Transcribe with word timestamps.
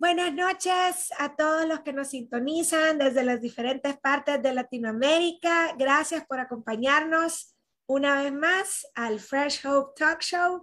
Buenas 0.00 0.32
noches 0.32 1.10
a 1.18 1.34
todos 1.34 1.66
los 1.66 1.80
que 1.80 1.92
nos 1.92 2.10
sintonizan 2.10 2.98
desde 2.98 3.24
las 3.24 3.40
diferentes 3.40 3.98
partes 3.98 4.40
de 4.40 4.54
Latinoamérica. 4.54 5.74
Gracias 5.76 6.24
por 6.24 6.38
acompañarnos 6.38 7.56
una 7.88 8.22
vez 8.22 8.32
más 8.32 8.86
al 8.94 9.18
Fresh 9.18 9.66
Hope 9.66 9.94
Talk 9.96 10.20
Show. 10.20 10.62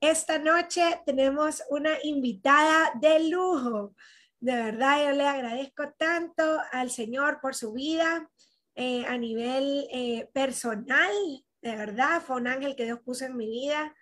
Esta 0.00 0.38
noche 0.38 1.00
tenemos 1.06 1.62
una 1.70 1.96
invitada 2.02 2.92
de 3.00 3.30
lujo. 3.30 3.94
De 4.38 4.54
verdad, 4.54 5.02
yo 5.02 5.12
le 5.12 5.28
agradezco 5.28 5.94
tanto 5.96 6.60
al 6.70 6.90
Señor 6.90 7.38
por 7.40 7.54
su 7.54 7.72
vida 7.72 8.30
eh, 8.74 9.06
a 9.06 9.16
nivel 9.16 9.88
eh, 9.92 10.28
personal. 10.34 11.10
De 11.62 11.74
verdad, 11.74 12.20
fue 12.20 12.36
un 12.36 12.48
ángel 12.48 12.76
que 12.76 12.84
Dios 12.84 13.00
puso 13.02 13.24
en 13.24 13.38
mi 13.38 13.46
vida 13.46 13.94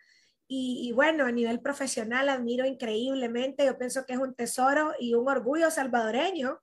y, 0.54 0.92
bueno, 0.92 1.24
a 1.24 1.32
nivel 1.32 1.60
profesional 1.60 2.28
admiro 2.28 2.66
increíblemente, 2.66 3.64
yo 3.64 3.78
pienso 3.78 4.04
que 4.04 4.12
es 4.12 4.18
un 4.18 4.34
tesoro 4.34 4.92
y 5.00 5.14
un 5.14 5.26
orgullo 5.26 5.70
salvadoreño. 5.70 6.58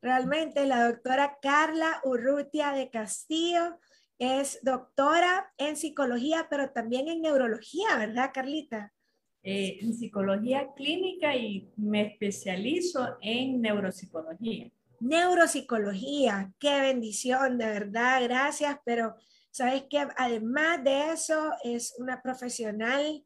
Realmente 0.00 0.64
la 0.64 0.88
doctora 0.88 1.36
Carla 1.42 2.00
Urrutia 2.04 2.72
de 2.72 2.88
Castillo 2.88 3.78
es 4.18 4.60
doctora 4.62 5.52
en 5.58 5.76
psicología, 5.76 6.46
pero 6.48 6.70
también 6.70 7.08
en 7.08 7.20
neurología, 7.20 7.98
¿verdad, 7.98 8.30
Carlita? 8.32 8.94
Eh, 9.42 9.76
en 9.82 9.92
psicología 9.92 10.68
clínica 10.74 11.36
y 11.36 11.70
me 11.76 12.12
especializo 12.12 13.18
en 13.20 13.60
neuropsicología. 13.60 14.70
Neuropsicología, 15.00 16.50
qué 16.58 16.80
bendición, 16.80 17.58
de 17.58 17.66
verdad, 17.66 18.22
gracias, 18.22 18.78
pero 18.86 19.16
sabes 19.50 19.82
que 19.90 19.98
además 20.16 20.82
de 20.82 21.12
eso 21.12 21.52
es 21.62 21.94
una 21.98 22.22
profesional 22.22 23.22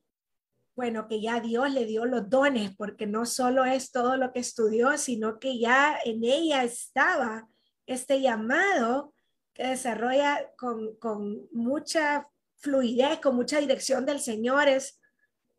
bueno, 0.78 1.08
que 1.08 1.20
ya 1.20 1.40
Dios 1.40 1.72
le 1.72 1.86
dio 1.86 2.04
los 2.04 2.30
dones, 2.30 2.70
porque 2.76 3.04
no 3.04 3.26
solo 3.26 3.64
es 3.64 3.90
todo 3.90 4.16
lo 4.16 4.32
que 4.32 4.38
estudió, 4.38 4.96
sino 4.96 5.40
que 5.40 5.58
ya 5.58 5.98
en 6.04 6.22
ella 6.22 6.62
estaba 6.62 7.48
este 7.86 8.20
llamado 8.20 9.12
que 9.54 9.66
desarrolla 9.66 10.52
con, 10.56 11.48
mucha 11.50 12.28
fluidez, 12.58 13.18
con 13.18 13.34
mucha 13.34 13.58
dirección 13.58 14.06
del 14.06 14.20
Señor. 14.20 14.68
Es, 14.68 15.00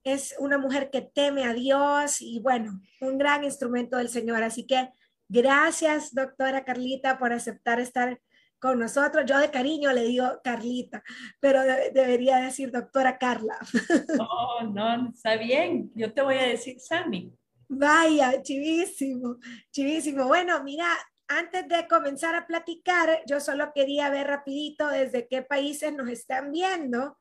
es 0.05 0.35
una 0.39 0.57
mujer 0.57 0.89
que 0.89 1.01
teme 1.01 1.43
a 1.43 1.53
Dios 1.53 2.21
y 2.21 2.39
bueno, 2.39 2.79
un 3.01 3.17
gran 3.17 3.43
instrumento 3.43 3.97
del 3.97 4.07
Señor. 4.07 4.41
Así 4.41 4.65
que 4.65 4.89
gracias, 5.27 6.13
doctora 6.13 6.63
Carlita, 6.63 7.19
por 7.19 7.33
aceptar 7.33 7.81
estar 7.81 8.21
con 8.59 8.79
nosotros. 8.79 9.25
Yo 9.25 9.37
de 9.39 9.49
cariño 9.49 9.91
le 9.91 10.03
digo 10.03 10.39
Carlita, 10.43 11.03
pero 11.39 11.61
debería 11.93 12.37
decir 12.37 12.71
doctora 12.71 13.17
Carla. 13.17 13.57
Oh, 14.19 14.63
no, 14.63 15.09
está 15.09 15.35
bien. 15.37 15.91
Yo 15.95 16.13
te 16.13 16.21
voy 16.21 16.35
a 16.35 16.43
decir 16.43 16.79
Sammy. 16.79 17.33
Vaya, 17.67 18.41
chivísimo, 18.41 19.37
chivísimo. 19.71 20.27
Bueno, 20.27 20.63
mira, 20.63 20.87
antes 21.27 21.67
de 21.67 21.87
comenzar 21.87 22.35
a 22.35 22.47
platicar, 22.47 23.21
yo 23.27 23.39
solo 23.39 23.71
quería 23.73 24.09
ver 24.09 24.27
rapidito 24.27 24.87
desde 24.87 25.27
qué 25.27 25.43
países 25.43 25.93
nos 25.93 26.09
están 26.09 26.51
viendo 26.51 27.17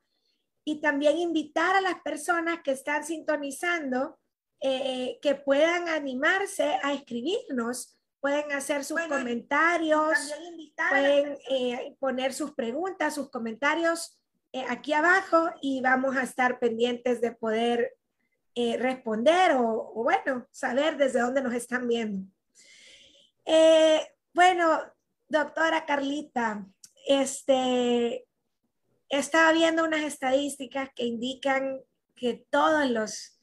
y 0.65 0.81
también 0.81 1.17
invitar 1.17 1.75
a 1.75 1.81
las 1.81 2.01
personas 2.01 2.61
que 2.63 2.71
están 2.71 3.03
sintonizando 3.03 4.19
eh, 4.61 5.19
que 5.21 5.35
puedan 5.35 5.87
animarse 5.87 6.79
a 6.83 6.93
escribirnos 6.93 7.98
pueden 8.21 8.51
hacer 8.51 8.83
sus 8.83 8.99
comentarios, 9.01 10.33
pueden 10.89 11.37
eh, 11.49 11.95
poner 11.99 12.33
sus 12.33 12.51
preguntas, 12.53 13.15
sus 13.15 13.29
comentarios 13.29 14.19
eh, 14.51 14.65
aquí 14.67 14.93
abajo 14.93 15.49
y 15.61 15.81
vamos 15.81 16.17
a 16.17 16.23
estar 16.23 16.59
pendientes 16.59 17.21
de 17.21 17.31
poder 17.31 17.95
eh, 18.55 18.77
responder 18.77 19.53
o, 19.55 19.93
bueno, 19.95 20.47
saber 20.51 20.97
desde 20.97 21.19
dónde 21.19 21.41
nos 21.41 21.53
están 21.53 21.87
viendo. 21.87 22.27
bueno, 24.33 24.81
doctora 25.27 25.85
Carlita, 25.85 26.65
este, 27.07 28.27
estaba 29.07 29.53
viendo 29.53 29.83
unas 29.83 30.01
estadísticas 30.01 30.89
que 30.95 31.05
indican 31.05 31.79
que 32.15 32.45
todos 32.49 32.89
los 32.89 33.35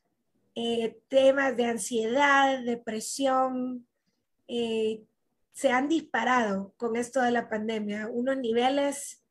temas 1.09 1.56
de 1.56 1.66
ansiedad, 1.66 2.60
depresión, 2.62 3.86
eh, 4.48 5.02
se 5.52 5.70
han 5.70 5.88
disparado 5.88 6.74
con 6.76 6.96
esto 6.96 7.20
de 7.22 7.30
la 7.30 7.48
pandemia, 7.48 8.08
unos 8.08 8.36
niveles 8.36 9.22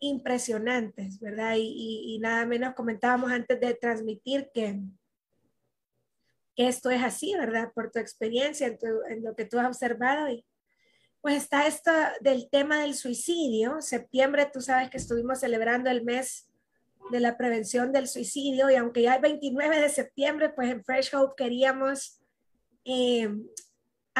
impresionantes, 0.00 1.20
¿verdad? 1.20 1.56
Y, 1.58 2.18
nada 2.20 2.46
menos 2.46 2.74
comentábamos 2.74 3.30
antes 3.30 3.60
de 3.60 3.74
transmitir 3.74 4.50
que, 4.54 4.80
esto 6.56 6.90
es 6.90 7.02
así, 7.02 7.34
¿verdad? 7.34 7.70
Por 7.72 7.90
tu 7.92 8.00
experiencia, 8.00 8.66
en, 8.66 8.78
en, 9.10 9.22
lo 9.22 9.36
que 9.36 9.44
tú 9.44 9.60
has 9.60 9.66
observado. 9.66 10.28
Y 10.28 10.44
pues 11.20 11.36
está 11.36 11.68
esto 11.68 11.92
del 12.20 12.48
tema 12.50 12.80
del 12.80 12.94
suicidio. 12.94 13.80
Septiembre, 13.80 14.50
tú 14.52 14.60
sabes 14.60 14.90
que 14.90 14.96
estuvimos 14.96 15.38
celebrando 15.38 15.88
el 15.88 16.02
mes 16.02 16.48
de 17.10 17.20
la 17.20 17.36
prevención 17.36 17.92
del 17.92 18.08
suicidio 18.08 18.70
y 18.70 18.74
aunque 18.74 19.02
ya 19.02 19.14
es 19.14 19.20
29 19.20 19.80
de 19.80 19.88
septiembre, 19.88 20.50
pues 20.50 20.70
en 20.70 20.84
Fresh 20.84 21.14
Hope 21.14 21.34
queríamos 21.36 22.20
eh, 22.84 23.30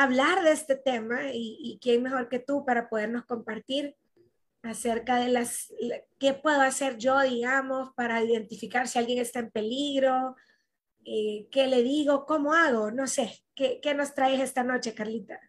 hablar 0.02 0.42
de 0.42 0.52
este 0.52 0.76
tema 0.76 1.32
y, 1.32 1.78
quién 1.80 2.02
mejor 2.02 2.28
que 2.28 2.38
tú 2.38 2.64
para 2.64 2.88
podernos 2.88 3.24
compartir 3.24 3.96
acerca 4.62 5.20
de 5.20 5.28
las, 5.28 5.72
qué 6.18 6.34
puedo 6.34 6.60
hacer 6.60 6.98
yo, 6.98 7.20
digamos, 7.20 7.92
para 7.94 8.22
identificar 8.22 8.88
si 8.88 8.98
alguien 8.98 9.18
está 9.18 9.38
en 9.38 9.50
peligro, 9.50 10.36
eh, 11.04 11.46
qué 11.50 11.66
le 11.66 11.82
digo, 11.82 12.26
cómo 12.26 12.52
hago, 12.52 12.90
no 12.90 13.06
sé, 13.06 13.32
¿qué, 13.54 13.80
qué 13.80 13.94
nos 13.94 14.14
traes 14.14 14.40
esta 14.40 14.64
noche, 14.64 14.94
Carlita? 14.94 15.40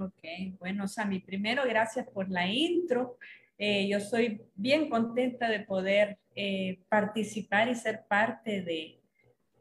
Ok, 0.00 0.22
bueno, 0.58 0.88
Sami, 0.88 1.20
primero 1.20 1.64
gracias 1.64 2.06
por 2.08 2.30
la 2.30 2.46
intro. 2.46 3.18
Eh, 3.58 3.88
yo 3.88 4.00
soy 4.00 4.42
bien 4.54 4.88
contenta 4.88 5.48
de 5.48 5.60
poder 5.60 6.18
eh, 6.34 6.80
participar 6.88 7.68
y 7.68 7.74
ser 7.74 8.04
parte 8.08 8.62
de, 8.62 9.01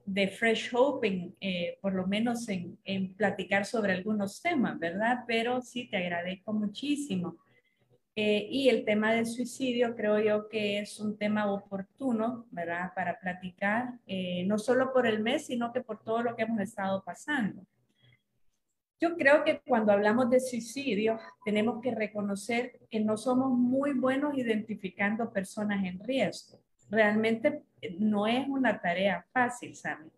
de 0.06 0.28
Fresh 0.28 0.74
Hope, 0.74 1.34
eh, 1.40 1.78
por 1.82 1.94
lo 1.94 2.08
menos 2.08 2.48
en, 2.50 2.78
en, 2.84 3.16
platicar 3.16 3.66
sobre 3.66 3.94
algunos 3.94 4.42
temas, 4.42 4.78
¿verdad? 4.80 5.24
Pero 5.28 5.62
sí, 5.62 5.90
te 5.90 5.98
agradezco 5.98 6.54
muchísimo. 6.54 7.38
Eh, 8.14 8.48
y 8.52 8.68
el 8.68 8.84
tema 8.84 9.14
del 9.14 9.26
suicidio 9.26 9.96
creo 9.96 10.20
yo 10.20 10.50
que 10.50 10.80
es 10.80 11.00
un 11.00 11.18
tema 11.18 11.50
oportuno, 11.50 12.46
¿verdad? 12.52 12.92
Para 12.94 13.18
platicar, 13.20 14.00
eh, 14.06 14.44
no 14.48 14.58
solo 14.58 14.92
por 14.92 15.08
el 15.08 15.22
mes, 15.22 15.46
sino 15.46 15.72
que 15.72 15.82
por 15.82 16.04
todo 16.04 16.22
lo 16.22 16.36
que 16.36 16.44
hemos 16.44 16.60
estado 16.60 17.04
pasando. 17.06 17.66
Yo 19.00 19.16
creo 19.16 19.44
que 19.44 19.62
cuando 19.66 19.94
hablamos 19.94 20.30
de 20.30 20.42
suicidio, 20.42 21.20
tenemos 21.46 21.82
que 21.82 21.96
reconocer 21.96 22.80
que 22.90 23.00
no 23.00 23.18
somos 23.18 23.58
muy 23.58 23.94
buenos 23.94 24.38
identificando 24.38 25.32
personas 25.32 25.84
en 25.86 26.00
riesgo. 26.04 26.60
Realmente 26.92 27.64
no 28.00 28.28
es 28.28 28.48
una 28.50 28.82
tarea 28.82 29.26
fácil, 29.32 29.76
Sammy. 29.76 30.12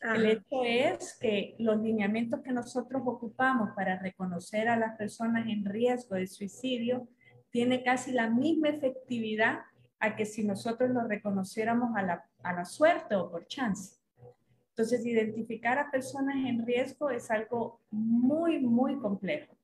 El 0.00 0.26
hecho 0.26 0.62
es 0.64 1.18
que 1.20 1.56
los 1.58 1.78
lineamientos 1.78 2.40
que 2.40 2.52
nosotros 2.52 3.02
ocupamos 3.04 3.70
para 3.74 3.98
reconocer 3.98 4.68
a 4.68 4.76
las 4.76 4.96
personas 4.96 5.46
en 5.48 5.64
riesgo 5.64 6.14
de 6.14 6.26
suicidio 6.26 7.06
tiene 7.50 7.82
casi 7.82 8.12
la 8.12 8.30
misma 8.30 8.68
efectividad 8.68 9.58
a 9.98 10.14
que 10.14 10.24
si 10.24 10.44
nosotros 10.44 10.88
lo 10.90 11.06
reconociéramos 11.06 11.94
a 11.96 12.02
la, 12.02 12.24
a 12.42 12.52
la 12.54 12.64
suerte 12.64 13.16
o 13.16 13.30
por 13.30 13.46
chance. 13.46 13.96
Entonces, 14.70 15.04
identificar 15.04 15.78
a 15.78 15.90
personas 15.90 16.36
en 16.36 16.64
riesgo 16.64 17.10
es 17.10 17.28
algo 17.30 17.80
muy, 17.90 18.60
muy 18.60 18.96
complejo. 18.98 19.54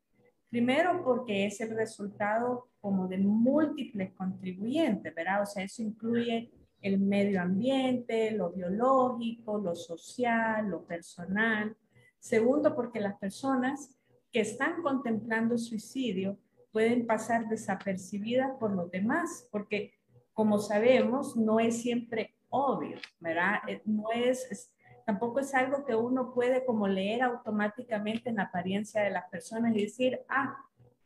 Primero 0.51 1.03
porque 1.05 1.47
es 1.47 1.61
el 1.61 1.75
resultado 1.75 2.69
como 2.81 3.09
de 3.09 3.19
múltiples 3.19 4.13
contribuyentes, 4.13 5.15
¿verdad? 5.15 5.43
O 5.43 5.47
sea, 5.47 5.63
eso 5.63 5.83
incluye 5.83 6.51
el 6.87 6.99
medio 6.99 7.43
ambiente, 7.43 8.31
lo 8.31 8.51
biológico, 8.51 9.59
lo 9.59 9.75
social, 9.75 10.69
lo 10.69 10.85
personal. 10.85 11.77
Segundo, 12.19 12.75
porque 12.75 13.01
las 13.01 13.19
personas 13.19 13.97
que 14.33 14.41
están 14.41 14.83
contemplando 14.83 15.59
suicidio 15.59 16.39
pueden 16.71 17.07
pasar 17.07 17.49
desapercibidas 17.49 18.51
por 18.59 18.73
los 18.73 18.91
demás, 18.91 19.49
porque 19.51 19.95
como 20.33 20.59
sabemos, 20.59 21.37
no 21.37 21.59
es 21.59 21.81
siempre 21.81 22.37
obvio, 22.51 22.99
¿verdad? 23.19 23.61
Eh, 23.67 23.81
no 23.87 24.13
es, 24.15 24.71
tampoco 25.07 25.41
es 25.41 25.55
algo 25.55 25.85
que 25.85 25.95
uno 25.95 26.35
puede 26.35 26.65
como 26.65 26.87
leer 26.87 27.23
automáticamente 27.23 28.29
en 28.29 28.37
la 28.37 28.43
apariencia 28.43 29.03
de 29.03 29.11
las 29.11 29.29
personas 29.31 29.75
y 29.75 29.83
decir, 29.83 30.21
ah, 30.29 30.57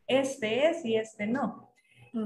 este 0.05 0.69
es 0.69 0.83
y 0.83 0.97
este 0.97 1.25
no. 1.25 1.70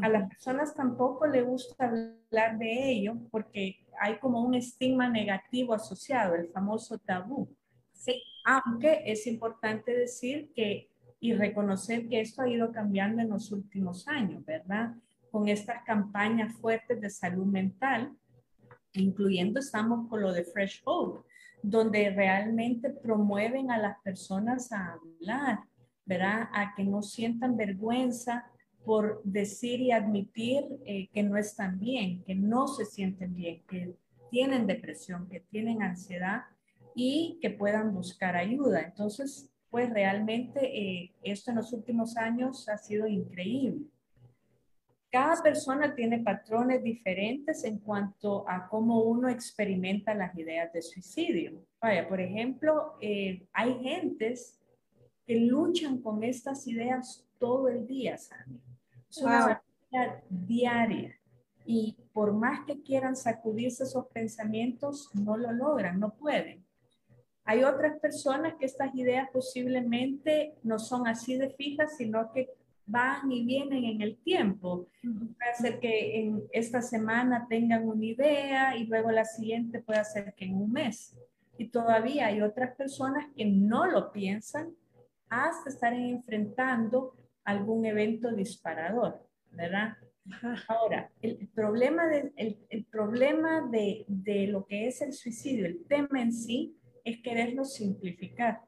A 0.02 0.10
las 0.10 0.28
personas 0.28 0.74
tampoco 0.74 1.28
le 1.28 1.44
gusta 1.44 1.86
hablar 1.86 2.58
de 2.58 2.90
ello 2.90 3.18
porque 3.30 3.86
hay 4.00 4.18
como 4.18 4.42
un 4.42 4.56
estigma 4.56 5.08
negativo 5.08 5.74
asociado, 5.74 6.36
el 6.36 6.50
famoso 6.50 6.98
tabú. 6.98 7.56
Sí. 7.94 8.22
Aunque 8.46 9.04
es 9.06 9.28
importante 9.28 9.96
decir 9.96 10.52
que 10.56 10.90
y 11.20 11.34
reconocer 11.34 12.08
que 12.08 12.22
esto 12.22 12.44
ha 12.44 12.50
ido 12.50 12.72
cambiando 12.72 13.22
en 13.22 13.30
los 13.30 13.52
últimos 13.52 14.08
años, 14.08 14.46
¿verdad? 14.46 14.96
Con 15.32 15.48
estas 15.48 15.84
campañas 15.84 16.54
fuertes 16.54 17.02
de 17.02 17.10
salud 17.10 17.46
mental, 17.46 18.16
incluyendo 18.94 19.60
estamos 19.60 20.08
con 20.08 20.22
lo 20.22 20.32
de 20.34 20.44
Fresh 20.44 20.84
Hope, 20.86 21.28
donde 21.64 22.12
realmente 22.12 22.92
promueven 22.92 23.72
a 23.72 23.80
las 23.80 24.00
personas 24.04 24.72
a 24.72 24.94
hablar, 24.94 25.60
¿verdad? 26.06 26.48
A 26.54 26.76
que 26.76 26.84
no 26.84 27.02
sientan 27.02 27.58
vergüenza 27.58 28.46
por 28.86 29.22
decir 29.24 29.82
y 29.82 29.92
admitir 29.92 30.64
eh, 30.86 31.10
que 31.12 31.24
no 31.24 31.38
están 31.38 31.80
bien, 31.80 32.24
que 32.24 32.36
no 32.36 32.68
se 32.68 32.86
sienten 32.86 33.36
bien, 33.36 33.64
que 33.68 33.96
tienen 34.30 34.68
depresión, 34.68 35.28
que 35.28 35.40
tienen 35.40 35.82
ansiedad 35.82 36.44
y 36.94 37.40
que 37.42 37.50
puedan 37.50 37.94
buscar 37.94 38.36
ayuda. 38.36 38.82
Entonces, 38.82 39.50
pues 39.70 39.90
realmente 39.90 40.60
eh, 40.64 41.12
esto 41.24 41.52
en 41.52 41.58
los 41.58 41.74
últimos 41.74 42.16
años 42.16 42.70
ha 42.70 42.78
sido 42.78 43.08
increíble. 43.08 43.88
Cada 45.12 45.42
persona 45.42 45.96
tiene 45.96 46.20
patrones 46.20 46.84
diferentes 46.84 47.64
en 47.64 47.80
cuanto 47.80 48.48
a 48.50 48.68
cómo 48.68 49.04
uno 49.04 49.30
experimenta 49.30 50.14
las 50.14 50.38
ideas 50.38 50.72
de 50.74 50.82
suicidio. 50.82 51.66
Vaya, 51.82 52.08
por 52.08 52.20
ejemplo, 52.20 52.98
eh, 53.00 53.48
hay 53.54 53.80
gentes 53.82 54.62
que 55.26 55.40
luchan 55.40 56.02
con 56.02 56.24
estas 56.24 56.68
ideas 56.68 57.26
todo 57.40 57.70
el 57.70 57.88
día, 57.88 58.18
Sami. 58.18 58.60
Es 59.18 59.24
una 59.24 59.62
diaria. 60.30 61.16
Y 61.66 61.98
por 62.14 62.34
más 62.34 62.66
que 62.66 62.82
quieran 62.82 63.16
sacudirse 63.16 63.84
esos 63.84 64.08
pensamientos, 64.08 65.10
no 65.14 65.38
lo 65.38 65.52
logran, 65.52 66.00
no 66.00 66.14
pueden. 66.14 66.66
Hay 67.44 67.64
otras 67.64 68.00
personas 68.00 68.56
que 68.60 68.66
estas 68.66 68.94
ideas 68.96 69.30
posiblemente 69.32 70.56
no 70.64 70.80
son 70.80 71.08
así 71.08 71.38
de 71.38 71.52
fijas, 71.52 71.96
sino 71.98 72.32
que 72.32 72.50
van 72.88 73.32
y 73.32 73.46
vienen 73.46 73.84
en 73.86 74.02
el 74.02 74.18
tiempo. 74.18 74.88
Puede 75.02 75.56
ser 75.60 75.80
que 75.80 76.22
en 76.22 76.44
esta 76.52 76.82
semana 76.82 77.48
tengan 77.50 77.88
una 77.88 78.06
idea 78.06 78.76
y 78.78 78.86
luego 78.86 79.12
la 79.12 79.26
siguiente 79.26 79.82
puede 79.82 80.04
ser 80.06 80.34
que 80.34 80.46
en 80.46 80.56
un 80.56 80.72
mes. 80.72 81.16
Y 81.58 81.70
todavía 81.70 82.28
hay 82.28 82.42
otras 82.42 82.76
personas 82.76 83.26
que 83.36 83.46
no 83.46 83.86
lo 83.86 84.12
piensan 84.12 84.76
hasta 85.30 85.70
estar 85.70 85.94
enfrentando 85.94 87.16
algún 87.46 87.86
evento 87.86 88.32
disparador, 88.32 89.26
¿verdad? 89.52 89.94
Ahora, 90.68 91.12
el 91.22 91.48
problema, 91.54 92.08
de, 92.08 92.34
el, 92.36 92.86
problema 92.86 93.62
de, 93.72 94.06
de 94.08 94.48
lo 94.48 94.66
que 94.66 94.88
es 94.88 95.02
el 95.02 95.14
suicidio, 95.14 95.66
el 95.66 95.86
tema 95.86 96.22
en 96.22 96.34
sí, 96.34 96.76
es 97.04 97.22
quererlo 97.22 97.64
simplificar 97.64 98.62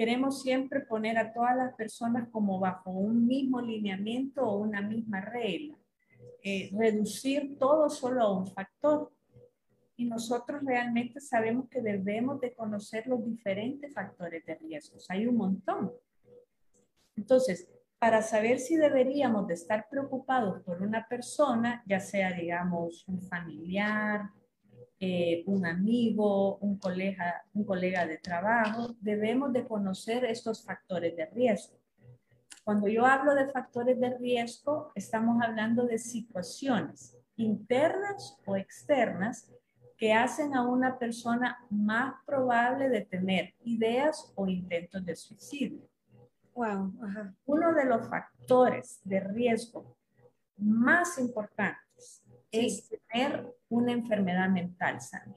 queremos 0.00 0.40
siempre 0.40 0.80
poner 0.80 1.18
a 1.18 1.30
todas 1.30 1.54
las 1.54 1.74
personas 1.74 2.26
como 2.30 2.58
bajo 2.58 2.90
un 2.90 3.26
mismo 3.26 3.60
lineamiento 3.60 4.42
o 4.42 4.56
una 4.56 4.80
misma 4.80 5.20
regla. 5.20 5.76
Eh, 6.42 6.70
reducir 6.72 7.58
todo 7.58 7.90
solo 7.90 8.22
a 8.22 8.32
un 8.32 8.46
factor. 8.46 9.12
Y 9.98 10.06
nosotros 10.06 10.62
realmente 10.64 11.20
sabemos 11.20 11.68
que 11.68 11.82
debemos 11.82 12.40
de 12.40 12.54
conocer 12.54 13.06
los 13.08 13.22
diferentes 13.26 13.92
factores 13.92 14.42
de 14.46 14.54
riesgos. 14.54 15.04
Hay 15.10 15.26
un 15.26 15.36
montón. 15.36 15.92
Entonces, 17.14 17.68
para 18.00 18.22
saber 18.22 18.58
si 18.58 18.76
deberíamos 18.76 19.46
de 19.46 19.52
estar 19.52 19.86
preocupados 19.90 20.62
por 20.62 20.82
una 20.82 21.06
persona, 21.06 21.84
ya 21.86 22.00
sea, 22.00 22.32
digamos, 22.32 23.06
un 23.06 23.20
familiar, 23.20 24.30
eh, 24.98 25.44
un 25.46 25.66
amigo, 25.66 26.56
un 26.60 26.78
colega, 26.78 27.44
un 27.52 27.64
colega 27.64 28.06
de 28.06 28.16
trabajo, 28.16 28.96
debemos 29.00 29.52
de 29.52 29.68
conocer 29.68 30.24
estos 30.24 30.64
factores 30.64 31.14
de 31.14 31.26
riesgo. 31.26 31.78
Cuando 32.64 32.88
yo 32.88 33.04
hablo 33.04 33.34
de 33.34 33.48
factores 33.48 34.00
de 34.00 34.16
riesgo, 34.16 34.92
estamos 34.94 35.42
hablando 35.42 35.84
de 35.84 35.98
situaciones 35.98 37.18
internas 37.36 38.38
o 38.46 38.56
externas 38.56 39.52
que 39.98 40.14
hacen 40.14 40.54
a 40.54 40.66
una 40.66 40.98
persona 40.98 41.58
más 41.68 42.14
probable 42.24 42.88
de 42.88 43.02
tener 43.02 43.54
ideas 43.62 44.32
o 44.36 44.46
intentos 44.48 45.04
de 45.04 45.16
suicidio. 45.16 45.89
Wow. 46.60 46.92
Uno 47.46 47.72
de 47.72 47.86
los 47.86 48.06
factores 48.06 49.00
de 49.04 49.20
riesgo 49.20 49.96
más 50.58 51.16
importantes 51.16 52.22
es 52.52 52.86
tener 53.08 53.50
una 53.70 53.92
enfermedad 53.92 54.50
mental, 54.50 55.00
Sami. 55.00 55.36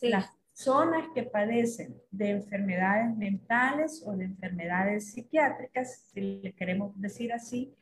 Las 0.00 0.30
personas 0.30 1.08
que 1.12 1.24
padecen 1.24 2.00
de 2.12 2.30
enfermedades 2.30 3.16
mentales 3.16 4.00
o 4.06 4.12
de 4.12 4.26
enfermedades 4.26 5.10
psiquiátricas, 5.10 6.04
si 6.12 6.20
le 6.20 6.52
queremos 6.52 6.92
decir 7.00 7.32
así, 7.32 7.74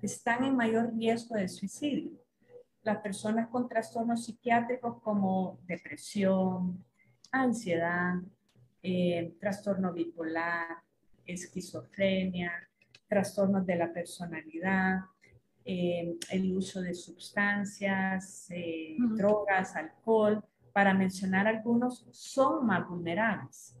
están 0.00 0.44
en 0.44 0.54
mayor 0.54 0.94
riesgo 0.94 1.34
de 1.34 1.48
suicidio. 1.48 2.12
Las 2.84 2.98
personas 2.98 3.48
con 3.48 3.68
trastornos 3.68 4.24
psiquiátricos 4.24 5.02
como 5.02 5.58
depresión, 5.66 6.84
ansiedad, 7.32 8.14
eh, 8.84 9.34
trastorno 9.40 9.92
bipolar, 9.92 10.83
esquizofrenia, 11.26 12.52
trastornos 13.08 13.66
de 13.66 13.76
la 13.76 13.92
personalidad, 13.92 15.00
eh, 15.64 16.16
el 16.30 16.56
uso 16.56 16.82
de 16.82 16.94
sustancias, 16.94 18.50
eh, 18.50 18.96
drogas, 18.98 19.76
alcohol, 19.76 20.44
para 20.72 20.92
mencionar 20.92 21.46
algunos, 21.46 22.06
son 22.10 22.66
más 22.66 22.86
vulnerables. 22.88 23.76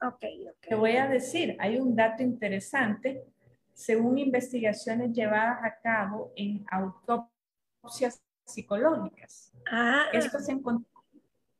Okay, 0.00 0.46
Te 0.60 0.74
voy 0.74 0.96
a 0.96 1.08
decir, 1.08 1.56
hay 1.58 1.78
un 1.78 1.96
dato 1.96 2.22
interesante, 2.22 3.24
según 3.74 4.18
investigaciones 4.18 5.12
llevadas 5.12 5.58
a 5.62 5.78
cabo 5.80 6.32
en 6.36 6.64
autopsias 6.70 8.22
psicológicas. 8.44 9.52
Ah. 9.70 10.06
Esto 10.12 10.38
se 10.38 10.52
encontró 10.52 10.86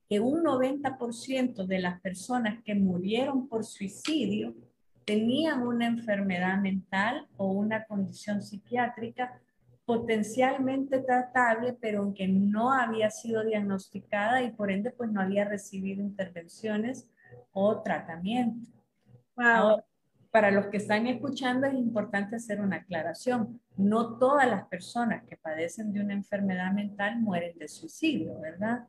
que 0.09 0.21
un 0.21 0.45
90% 0.45 1.66
de 1.66 1.78
las 1.81 2.00
personas 2.00 2.62
que 2.62 2.75
murieron 2.75 3.49
por 3.49 3.64
suicidio 3.64 4.55
tenían 5.07 5.63
una 5.63 5.87
enfermedad 5.87 6.59
mental 6.59 7.27
o 7.37 7.53
una 7.53 7.85
condición 7.85 8.43
psiquiátrica 8.43 9.41
potencialmente 9.87 10.99
tratable, 10.99 11.79
pero 11.81 12.01
aunque 12.01 12.27
no 12.27 12.73
había 12.73 13.09
sido 13.09 13.45
diagnosticada 13.45 14.43
y 14.43 14.51
por 14.51 14.71
ende 14.71 14.91
pues 14.91 15.11
no 15.13 15.21
había 15.21 15.45
recibido 15.45 16.03
intervenciones 16.03 17.09
o 17.53 17.83
tratamiento. 17.83 18.69
para 20.31 20.51
los 20.51 20.67
que 20.67 20.77
están 20.79 21.07
escuchando 21.07 21.67
es 21.67 21.75
importante 21.75 22.37
hacer 22.37 22.61
una 22.61 22.77
aclaración. 22.77 23.61
No 23.77 24.19
todas 24.19 24.47
las 24.47 24.67
personas 24.67 25.23
que 25.25 25.37
padecen 25.37 25.93
de 25.93 26.01
una 26.01 26.15
enfermedad 26.15 26.73
mental 26.73 27.21
mueren 27.21 27.57
de 27.57 27.69
suicidio, 27.69 28.39
¿verdad? 28.41 28.87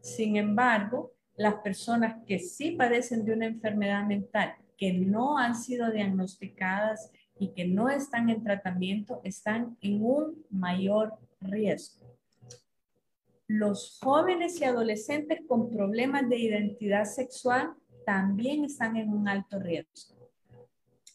Sin 0.00 0.36
embargo, 0.36 1.12
las 1.36 1.54
personas 1.56 2.16
que 2.26 2.38
sí 2.38 2.70
padecen 2.70 3.24
de 3.24 3.32
una 3.34 3.46
enfermedad 3.46 4.06
mental 4.06 4.54
que 4.78 4.92
no 4.92 5.36
han 5.36 5.56
sido 5.56 5.90
diagnosticadas 5.90 7.10
y 7.38 7.48
que 7.48 7.66
no 7.66 7.90
están 7.90 8.30
en 8.30 8.42
tratamiento 8.42 9.20
están 9.24 9.76
en 9.82 10.02
un 10.02 10.46
mayor 10.50 11.14
riesgo. 11.40 12.06
Los 13.48 13.98
jóvenes 14.00 14.60
y 14.60 14.64
adolescentes 14.64 15.40
con 15.46 15.70
problemas 15.70 16.28
de 16.28 16.38
identidad 16.38 17.04
sexual 17.04 17.74
también 18.06 18.64
están 18.64 18.96
en 18.96 19.10
un 19.10 19.28
alto 19.28 19.58
riesgo. 19.58 20.16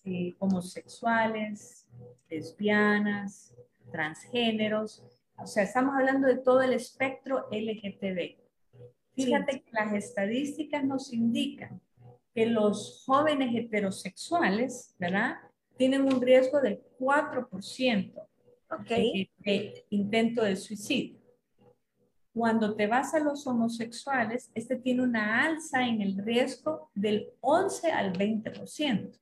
Eh, 0.03 0.35
homosexuales, 0.39 1.87
lesbianas, 2.29 3.53
transgéneros, 3.91 5.03
o 5.37 5.47
sea, 5.47 5.63
estamos 5.63 5.95
hablando 5.95 6.27
de 6.27 6.37
todo 6.37 6.61
el 6.61 6.73
espectro 6.73 7.47
LGTB. 7.51 8.35
Fíjate 9.15 9.61
que 9.61 9.71
las 9.71 9.93
estadísticas 9.93 10.83
nos 10.83 11.13
indican 11.13 11.81
que 12.33 12.45
los 12.45 13.03
jóvenes 13.05 13.55
heterosexuales, 13.55 14.95
¿verdad? 14.97 15.35
tienen 15.77 16.03
un 16.03 16.21
riesgo 16.21 16.61
del 16.61 16.81
4% 16.99 18.13
okay. 18.69 19.29
de, 19.39 19.85
intento 19.89 20.43
de 20.43 20.55
suicidio. 20.55 21.19
Cuando 22.33 22.75
te 22.75 22.87
vas 22.87 23.13
a 23.13 23.19
los 23.19 23.45
homosexuales, 23.45 24.49
este 24.55 24.75
tiene 24.75 25.03
una 25.03 25.45
alza 25.45 25.87
en 25.87 26.01
el 26.01 26.17
riesgo 26.17 26.89
del 26.95 27.29
11 27.41 27.91
al 27.91 28.13
20%. 28.13 29.19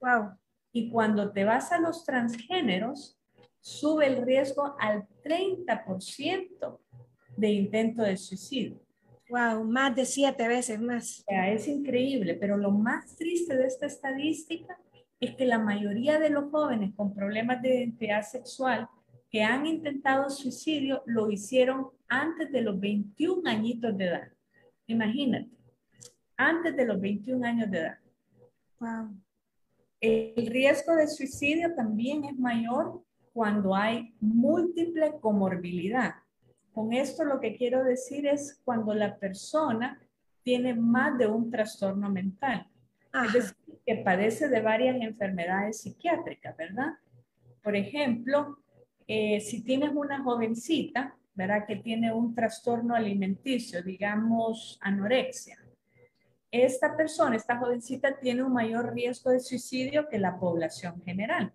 Wow. 0.00 0.38
Y 0.72 0.90
cuando 0.90 1.30
te 1.30 1.44
vas 1.44 1.72
a 1.72 1.78
los 1.78 2.04
transgéneros, 2.04 3.18
sube 3.60 4.06
el 4.06 4.24
riesgo 4.24 4.74
al 4.78 5.06
30% 5.22 6.78
de 7.36 7.48
intento 7.50 8.02
de 8.02 8.16
suicidio. 8.16 8.83
Wow, 9.28 9.64
más 9.64 9.96
de 9.96 10.04
siete 10.04 10.46
veces 10.46 10.80
más. 10.80 11.24
Es 11.26 11.66
increíble, 11.66 12.34
pero 12.34 12.56
lo 12.56 12.70
más 12.70 13.16
triste 13.16 13.56
de 13.56 13.66
esta 13.66 13.86
estadística 13.86 14.78
es 15.18 15.34
que 15.34 15.46
la 15.46 15.58
mayoría 15.58 16.18
de 16.18 16.30
los 16.30 16.50
jóvenes 16.50 16.92
con 16.94 17.14
problemas 17.14 17.62
de 17.62 17.76
identidad 17.76 18.22
sexual 18.22 18.88
que 19.30 19.42
han 19.42 19.66
intentado 19.66 20.28
suicidio 20.30 21.02
lo 21.06 21.30
hicieron 21.30 21.88
antes 22.08 22.52
de 22.52 22.62
los 22.62 22.78
21 22.78 23.48
añitos 23.48 23.96
de 23.96 24.04
edad. 24.04 24.28
Imagínate, 24.86 25.50
antes 26.36 26.76
de 26.76 26.86
los 26.86 27.00
21 27.00 27.46
años 27.46 27.70
de 27.70 27.78
edad. 27.78 27.98
Wow. 28.78 29.16
El 30.00 30.46
riesgo 30.46 30.94
de 30.94 31.08
suicidio 31.08 31.74
también 31.74 32.24
es 32.24 32.36
mayor 32.38 33.02
cuando 33.32 33.74
hay 33.74 34.14
múltiple 34.20 35.14
comorbilidad. 35.20 36.14
Con 36.74 36.92
esto 36.92 37.24
lo 37.24 37.40
que 37.40 37.56
quiero 37.56 37.84
decir 37.84 38.26
es 38.26 38.60
cuando 38.64 38.94
la 38.94 39.16
persona 39.16 40.00
tiene 40.42 40.74
más 40.74 41.16
de 41.16 41.28
un 41.28 41.50
trastorno 41.50 42.10
mental. 42.10 42.68
Es 43.26 43.32
decir, 43.32 43.56
que 43.86 43.96
padece 43.98 44.48
de 44.48 44.60
varias 44.60 44.96
enfermedades 45.00 45.82
psiquiátricas, 45.82 46.56
¿verdad? 46.56 46.94
Por 47.62 47.76
ejemplo, 47.76 48.58
eh, 49.06 49.40
si 49.40 49.62
tienes 49.62 49.90
una 49.94 50.22
jovencita, 50.24 51.16
¿verdad? 51.34 51.64
Que 51.64 51.76
tiene 51.76 52.12
un 52.12 52.34
trastorno 52.34 52.96
alimenticio, 52.96 53.80
digamos 53.80 54.76
anorexia. 54.82 55.58
Esta 56.50 56.96
persona, 56.96 57.36
esta 57.36 57.56
jovencita, 57.56 58.18
tiene 58.18 58.42
un 58.42 58.52
mayor 58.52 58.92
riesgo 58.92 59.30
de 59.30 59.40
suicidio 59.40 60.08
que 60.08 60.18
la 60.18 60.38
población 60.38 61.00
general. 61.04 61.52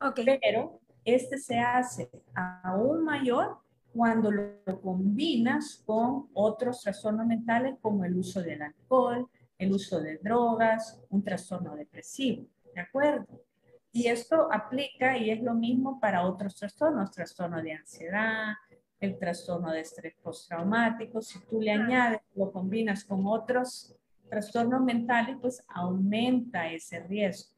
Okay. 0.00 0.38
Pero 0.40 0.80
este 1.04 1.38
se 1.38 1.58
hace 1.58 2.08
aún 2.34 3.04
mayor 3.04 3.58
cuando 3.92 4.30
lo 4.30 4.80
combinas 4.80 5.82
con 5.84 6.28
otros 6.32 6.80
trastornos 6.80 7.26
mentales 7.26 7.76
como 7.80 8.04
el 8.04 8.16
uso 8.16 8.42
del 8.42 8.62
alcohol, 8.62 9.28
el 9.58 9.72
uso 9.72 10.00
de 10.00 10.18
drogas, 10.18 11.00
un 11.10 11.22
trastorno 11.22 11.76
depresivo, 11.76 12.46
¿de 12.74 12.80
acuerdo? 12.80 13.44
Y 13.92 14.06
esto 14.06 14.48
aplica 14.50 15.18
y 15.18 15.30
es 15.30 15.42
lo 15.42 15.54
mismo 15.54 16.00
para 16.00 16.26
otros 16.26 16.54
trastornos, 16.56 17.10
trastorno 17.10 17.62
de 17.62 17.72
ansiedad, 17.74 18.54
el 18.98 19.18
trastorno 19.18 19.70
de 19.70 19.80
estrés 19.80 20.14
postraumático. 20.22 21.20
Si 21.20 21.38
tú 21.46 21.60
le 21.60 21.72
añades, 21.72 22.20
lo 22.34 22.50
combinas 22.50 23.04
con 23.04 23.26
otros 23.26 23.94
trastornos 24.30 24.80
mentales, 24.80 25.36
pues 25.40 25.62
aumenta 25.68 26.72
ese 26.72 27.00
riesgo. 27.00 27.54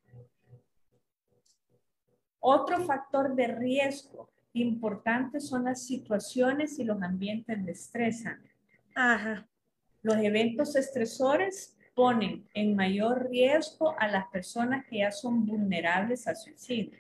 Otro 2.41 2.81
factor 2.81 3.35
de 3.35 3.47
riesgo 3.47 4.34
importante 4.63 5.41
son 5.41 5.65
las 5.65 5.87
situaciones 5.87 6.79
y 6.79 6.85
los 6.85 7.03
ambientes 7.03 7.65
de 7.65 7.73
estrés. 7.73 8.25
Ajá. 8.95 9.47
Los 10.03 10.17
eventos 10.19 10.77
estresores 10.77 11.77
ponen 11.95 12.47
en 12.55 12.75
mayor 12.75 13.29
riesgo 13.31 13.95
a 13.99 14.09
las 14.09 14.27
personas 14.29 14.85
que 14.87 14.99
ya 14.99 15.11
son 15.11 15.47
vulnerables 15.47 16.27
a 16.27 16.35
suicidio. 16.35 16.99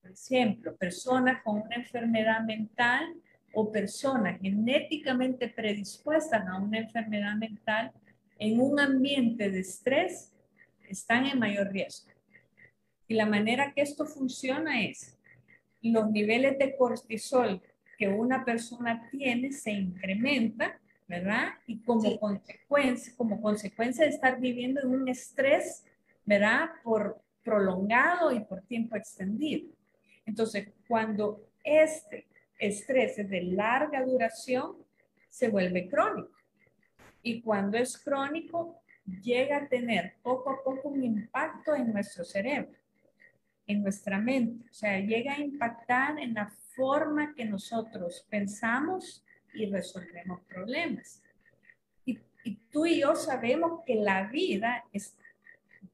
Por 0.00 0.12
ejemplo, 0.12 0.76
personas 0.76 1.42
con 1.42 1.62
una 1.62 1.76
enfermedad 1.76 2.42
mental 2.42 3.14
o 3.52 3.70
personas 3.72 4.40
genéticamente 4.40 5.48
predispuestas 5.48 6.46
a 6.46 6.58
una 6.58 6.78
enfermedad 6.78 7.34
mental 7.36 7.92
en 8.38 8.60
un 8.60 8.78
ambiente 8.78 9.50
de 9.50 9.60
estrés 9.60 10.32
están 10.88 11.26
en 11.26 11.38
mayor 11.38 11.72
riesgo. 11.72 12.10
Y 13.08 13.14
la 13.14 13.26
manera 13.26 13.72
que 13.72 13.82
esto 13.82 14.04
funciona 14.04 14.82
es 14.84 15.15
los 15.92 16.10
niveles 16.10 16.58
de 16.58 16.76
cortisol 16.76 17.60
que 17.98 18.08
una 18.08 18.44
persona 18.44 19.08
tiene 19.10 19.52
se 19.52 19.72
incrementan, 19.72 20.72
¿verdad? 21.08 21.54
Y 21.66 21.82
como 21.82 22.18
consecuencia, 22.18 23.12
como 23.16 23.40
consecuencia 23.40 24.04
de 24.04 24.10
estar 24.10 24.38
viviendo 24.40 24.80
en 24.80 24.88
un 24.88 25.08
estrés, 25.08 25.84
¿verdad? 26.24 26.70
Por 26.82 27.20
prolongado 27.42 28.32
y 28.32 28.40
por 28.40 28.62
tiempo 28.62 28.96
extendido. 28.96 29.70
Entonces, 30.24 30.68
cuando 30.88 31.46
este 31.62 32.26
estrés 32.58 33.18
es 33.18 33.28
de 33.30 33.42
larga 33.42 34.04
duración, 34.04 34.76
se 35.28 35.48
vuelve 35.48 35.88
crónico. 35.88 36.30
Y 37.22 37.42
cuando 37.42 37.76
es 37.76 37.98
crónico, 37.98 38.80
llega 39.22 39.58
a 39.58 39.68
tener 39.68 40.14
poco 40.22 40.50
a 40.50 40.62
poco 40.62 40.88
un 40.88 41.02
impacto 41.04 41.74
en 41.74 41.92
nuestro 41.92 42.24
cerebro 42.24 42.76
en 43.66 43.82
nuestra 43.82 44.18
mente. 44.18 44.68
O 44.70 44.74
sea, 44.74 44.98
llega 45.00 45.34
a 45.34 45.40
impactar 45.40 46.18
en 46.18 46.34
la 46.34 46.48
forma 46.74 47.34
que 47.34 47.44
nosotros 47.44 48.26
pensamos 48.30 49.24
y 49.54 49.66
resolvemos 49.66 50.40
problemas. 50.42 51.22
Y, 52.04 52.20
tú 52.70 52.86
y 52.86 53.00
yo 53.00 53.16
sabemos 53.16 53.80
que 53.84 53.96
la 53.96 54.28
vida 54.28 54.84
es 54.92 55.16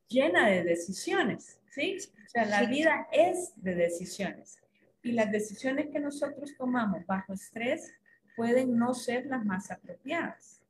llena 0.07 0.50
de 0.50 0.64
decisiones, 0.64 1.59
¿sí? 1.71 1.97
O 1.97 2.29
sea, 2.29 2.45
la 2.45 2.67
vida 2.67 3.07
es 3.11 3.55
de 3.57 3.75
decisiones. 3.75 4.59
Y 5.02 5.12
las 5.12 5.33
decisiones 5.33 5.87
que 5.91 5.99
nosotros 5.99 6.55
tomamos 6.59 7.07
bajo 7.07 7.33
estrés 7.33 7.95
pueden 8.37 8.76
no 8.76 8.93
ser 8.93 9.26
las 9.26 9.45
más 9.45 9.71
apropiadas. 9.71 10.61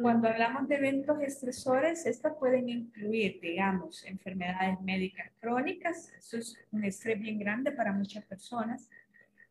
Cuando 0.00 0.28
hablamos 0.28 0.66
de 0.66 0.76
eventos 0.76 1.20
estresores, 1.20 2.06
estas 2.06 2.34
pueden 2.38 2.70
incluir, 2.70 3.38
digamos, 3.40 4.02
enfermedades 4.06 4.80
médicas 4.80 5.30
crónicas, 5.40 6.10
eso 6.16 6.38
es 6.38 6.58
un 6.72 6.84
estrés 6.84 7.20
bien 7.20 7.38
grande 7.38 7.70
para 7.70 7.92
muchas 7.92 8.24
personas, 8.24 8.88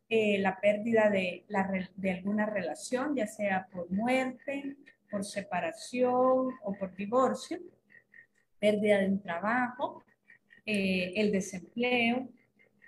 eh, 0.08 0.38
la 0.38 0.58
pérdida 0.58 1.08
de, 1.08 1.44
la, 1.46 1.70
de 1.94 2.10
alguna 2.10 2.46
relación, 2.46 3.14
ya 3.14 3.28
sea 3.28 3.68
por 3.70 3.88
muerte, 3.92 4.76
por 5.08 5.24
separación 5.24 6.52
o 6.62 6.74
por 6.76 6.96
divorcio, 6.96 7.60
pérdida 8.58 8.98
de 8.98 9.06
un 9.06 9.22
trabajo, 9.22 10.02
eh, 10.66 11.12
el 11.14 11.30
desempleo, 11.30 12.28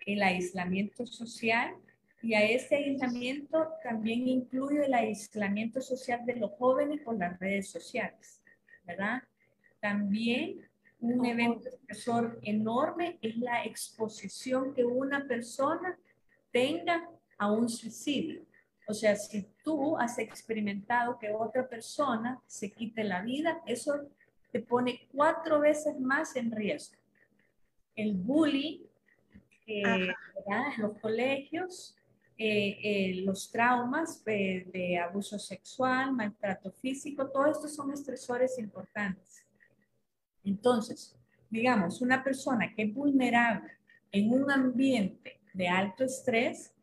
el 0.05 0.23
aislamiento 0.25 1.07
social 1.07 1.77
y 2.23 2.35
a 2.35 2.45
ese 2.45 2.77
aislamiento 2.77 3.69
también 3.83 4.29
incluye 4.29 4.87
el 4.87 4.95
aislamiento 4.95 5.81
social 5.81 6.25
de 6.25 6.37
los 6.37 6.53
jóvenes 6.53 7.01
por 7.03 7.19
las 7.19 7.39
redes 7.41 7.69
sociales, 7.69 8.41
¿verdad? 8.85 9.23
También 9.81 10.69
un 11.01 11.27
evento 11.27 11.69
estresor 11.69 12.39
enorme 12.43 13.19
es 13.23 13.37
la 13.39 13.65
exposición 13.65 14.73
que 14.73 14.85
una 14.85 15.27
persona 15.27 15.99
tenga 16.53 17.09
a 17.39 17.51
un 17.51 17.69
suicidio. 17.69 18.43
O 18.87 18.95
sea, 18.95 19.17
si 19.17 19.49
tú 19.65 19.99
has 19.99 20.19
experimentado 20.19 21.19
que 21.19 21.33
otra 21.33 21.69
persona 21.69 22.41
se 22.47 22.71
quite 22.71 23.03
la 23.03 23.23
vida, 23.23 23.61
eso 23.67 23.95
te 24.53 24.61
pone 24.61 25.09
cuatro 25.13 25.59
veces 25.59 25.99
más 25.99 26.37
en 26.37 26.53
riesgo. 26.53 27.01
El 27.97 28.15
bullying 28.15 28.81
en 29.67 30.15
los 30.79 30.99
colegios, 31.01 31.97
eh, 32.39 32.79
eh, 32.83 33.23
los 33.25 33.51
traumas 33.51 34.25
de 34.25 34.99
abuso 34.99 35.39
sexual, 35.39 36.13
maltrato 36.13 36.73
físico, 36.73 37.31
todo 37.31 37.47
esto 37.47 37.69
son 37.69 37.93
estresores 37.93 38.59
importantes. 38.59 39.47
Entonces, 40.45 41.17
digamos, 41.51 42.01
una 42.01 42.25
persona 42.25 42.73
que 42.75 42.83
es 42.83 42.95
vulnerable 42.95 43.71
en 44.11 44.33
un 44.33 44.51
ambiente 44.51 45.41
de 45.53 45.69
alto 45.69 46.05
estrés, 46.05 46.75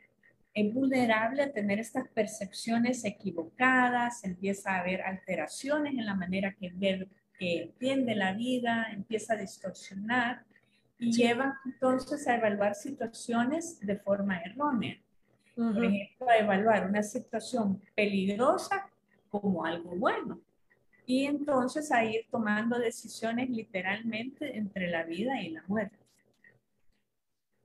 es 0.53 0.73
vulnerable 0.73 1.43
a 1.43 1.51
tener 1.51 1.79
estas 1.79 2.07
percepciones 2.09 3.05
equivocadas, 3.05 4.23
empieza 4.23 4.71
a 4.71 4.79
haber 4.79 5.01
alteraciones 5.01 5.93
en 5.93 6.05
la 6.05 6.15
manera 6.15 6.55
que, 6.59 7.07
que 7.37 7.63
entiende 7.63 8.15
la 8.15 8.33
vida, 8.33 8.87
empieza 8.91 9.33
a 9.33 9.37
distorsionar 9.37 10.43
y 10.97 11.11
lleva 11.11 11.57
entonces 11.65 12.27
a 12.27 12.35
evaluar 12.35 12.75
situaciones 12.75 13.79
de 13.79 13.97
forma 13.97 14.39
errónea. 14.39 14.97
Por 15.59 15.83
ejemplo, 15.83 16.29
a 16.29 16.37
evaluar 16.37 16.87
una 16.87 17.03
situación 17.03 17.81
peligrosa 17.93 18.89
como 19.29 19.65
algo 19.65 19.93
bueno. 19.95 20.39
Y 21.05 21.25
entonces 21.25 21.91
a 21.91 22.05
ir 22.05 22.27
tomando 22.31 22.79
decisiones 22.79 23.49
literalmente 23.49 24.55
entre 24.57 24.89
la 24.89 25.03
vida 25.03 25.41
y 25.41 25.49
la 25.49 25.63
muerte. 25.67 25.97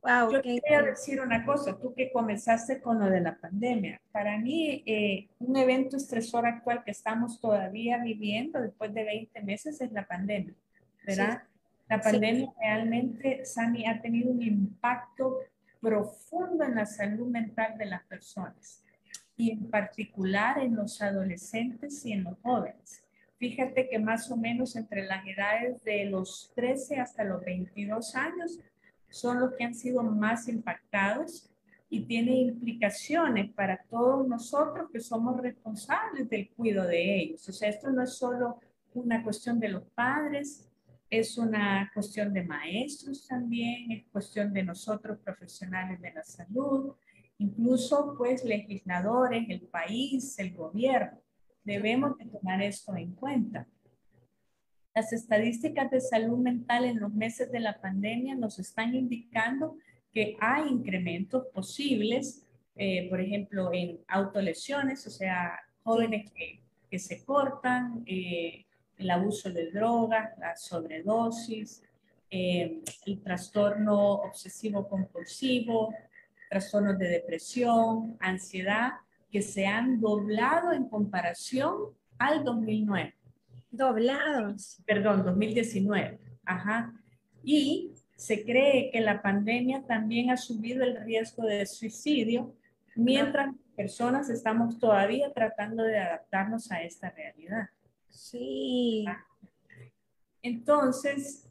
Wow, 0.03 0.33
Yo 0.33 0.43
quería 0.43 0.83
decir 0.83 1.21
una 1.21 1.47
cosa, 1.47 1.79
tú 1.79 1.95
que 1.95 2.11
comenzaste 2.11 2.83
con 2.83 2.99
lo 2.99 3.09
de 3.09 3.21
la 3.21 3.37
pandemia. 3.37 4.01
Para 4.11 4.39
mí, 4.39 4.83
eh, 4.85 5.29
un 5.39 5.57
evento 5.57 5.97
estresor 5.97 6.47
actual 6.47 6.83
que 6.85 6.91
estamos 6.91 7.41
todavía 7.41 7.99
viviendo 8.03 8.61
después 8.61 8.93
de 8.93 9.05
20 9.05 9.41
meses 9.43 9.81
es 9.81 9.93
la 9.93 10.07
pandemia, 10.07 10.55
¿verdad? 11.07 11.45
La 11.89 12.01
pandemia 12.01 12.53
realmente, 12.61 13.45
Sami, 13.45 13.87
ha 13.87 14.03
tenido 14.03 14.31
un 14.31 14.43
impacto 14.43 15.39
profundo 15.85 16.64
en 16.64 16.76
la 16.76 16.87
salud 16.87 17.29
mental 17.29 17.76
de 17.76 17.85
las 17.85 18.03
personas 18.05 18.83
y 19.37 19.50
en 19.50 19.71
particular 19.71 20.59
en 20.59 20.75
los 20.75 21.03
adolescentes 21.03 22.05
y 22.07 22.12
en 22.12 22.25
los 22.25 22.38
jóvenes. 22.41 23.05
Fíjate 23.37 23.88
que 23.91 23.99
más 23.99 24.31
o 24.31 24.37
menos 24.37 24.76
entre 24.76 25.05
las 25.05 25.26
edades 25.26 25.85
de 25.85 26.07
los 26.07 26.50
13 26.55 27.00
hasta 27.00 27.25
los 27.25 27.45
22 27.45 28.14
años 28.17 28.59
son 29.11 29.41
los 29.41 29.53
que 29.53 29.64
han 29.64 29.75
sido 29.75 30.03
más 30.03 30.49
impactados 30.49 31.50
y 31.91 32.07
tiene 32.07 32.41
implicaciones 32.41 33.53
para 33.53 33.85
todos 33.91 34.26
nosotros 34.26 34.91
que 34.91 35.00
somos 35.00 35.41
responsables 35.41 36.29
del 36.31 36.49
cuidado 36.50 36.88
de 36.88 37.21
ellos. 37.21 37.47
O 37.49 37.53
sea, 37.53 37.69
esto 37.69 37.91
no 37.91 38.03
es 38.03 38.17
solo 38.17 38.59
una 38.95 39.23
cuestión 39.23 39.61
de 39.61 39.69
los 39.69 39.85
padres, 39.95 40.69
es 41.18 41.38
una 41.38 41.90
cuestión 41.94 42.33
de 42.33 42.44
maestros 42.44 43.26
también, 43.26 43.90
es 43.92 44.06
cuestión 44.11 44.52
de 44.52 44.62
nosotros 44.62 45.18
profesionales 45.18 46.00
de 46.00 46.12
la 46.12 46.23
salud, 46.23 46.94
incluso 47.38 48.14
pues 48.16 48.44
legisladores, 48.44 49.44
el 49.49 49.62
país, 49.62 50.38
el 50.38 50.54
gobierno. 50.54 51.21
Debemos 51.64 52.16
de 52.18 52.26
tomar 52.26 52.62
esto 52.62 52.97
en 52.97 53.14
cuenta. 53.14 53.66
Las 54.94 55.12
estadísticas 55.12 55.90
de 55.90 56.00
salud 56.00 56.38
mental 56.38 56.85
en 56.85 57.00
los 57.00 57.12
meses 57.12 57.50
de 57.50 57.61
la 57.61 57.80
pandemia 57.80 58.35
nos 58.37 58.59
están 58.59 58.94
indicando 58.94 59.76
que 60.12 60.37
hay 60.40 60.68
incrementos 60.68 61.47
posibles, 61.52 62.47
eh, 62.76 63.09
por 63.11 63.21
ejemplo, 63.21 63.71
en 63.73 63.99
autolesiones, 64.06 65.04
o 65.06 65.11
sea, 65.11 65.59
jóvenes 65.83 66.30
que, 66.30 66.61
que, 66.88 66.99
se 67.00 67.25
cortan, 67.25 68.04
eh, 68.06 68.66
el 68.99 69.11
abuso 69.11 69.51
de 69.51 69.71
drogas, 69.71 70.37
la 70.39 70.57
sobredosis, 70.57 71.83
eh, 72.31 72.83
el 73.07 73.23
trastorno 73.23 74.15
obsesivo 74.15 74.89
compulsivo, 74.89 75.95
trastornos 76.51 76.99
de 76.99 77.09
depresión, 77.09 78.17
ansiedad, 78.21 78.93
que 79.31 79.43
se 79.43 79.67
han 79.67 80.01
doblado 80.01 80.73
en 80.73 80.89
comparación 80.89 81.75
al 82.19 82.45
2009. 82.45 83.15
Doblados. 83.71 84.79
Perdón, 84.87 85.25
2019. 85.25 86.19
Ajá. 86.45 86.93
Y 87.43 87.91
se 88.17 88.45
cree 88.45 88.91
que 88.91 89.01
la 89.01 89.21
pandemia 89.21 89.83
también 89.87 90.31
ha 90.31 90.37
subido 90.37 90.85
el 90.85 91.05
riesgo 91.05 91.45
de 91.45 91.67
suicidio, 91.67 92.55
mientras 92.95 93.55
personas 93.77 94.31
estamos 94.31 94.79
todavía 94.79 95.33
tratando 95.33 95.83
de 95.83 95.99
adaptarnos 95.99 96.71
a 96.71 96.83
esta 96.83 97.11
realidad. 97.11 97.69
Sí. 98.14 99.04
Entonces, 100.40 101.49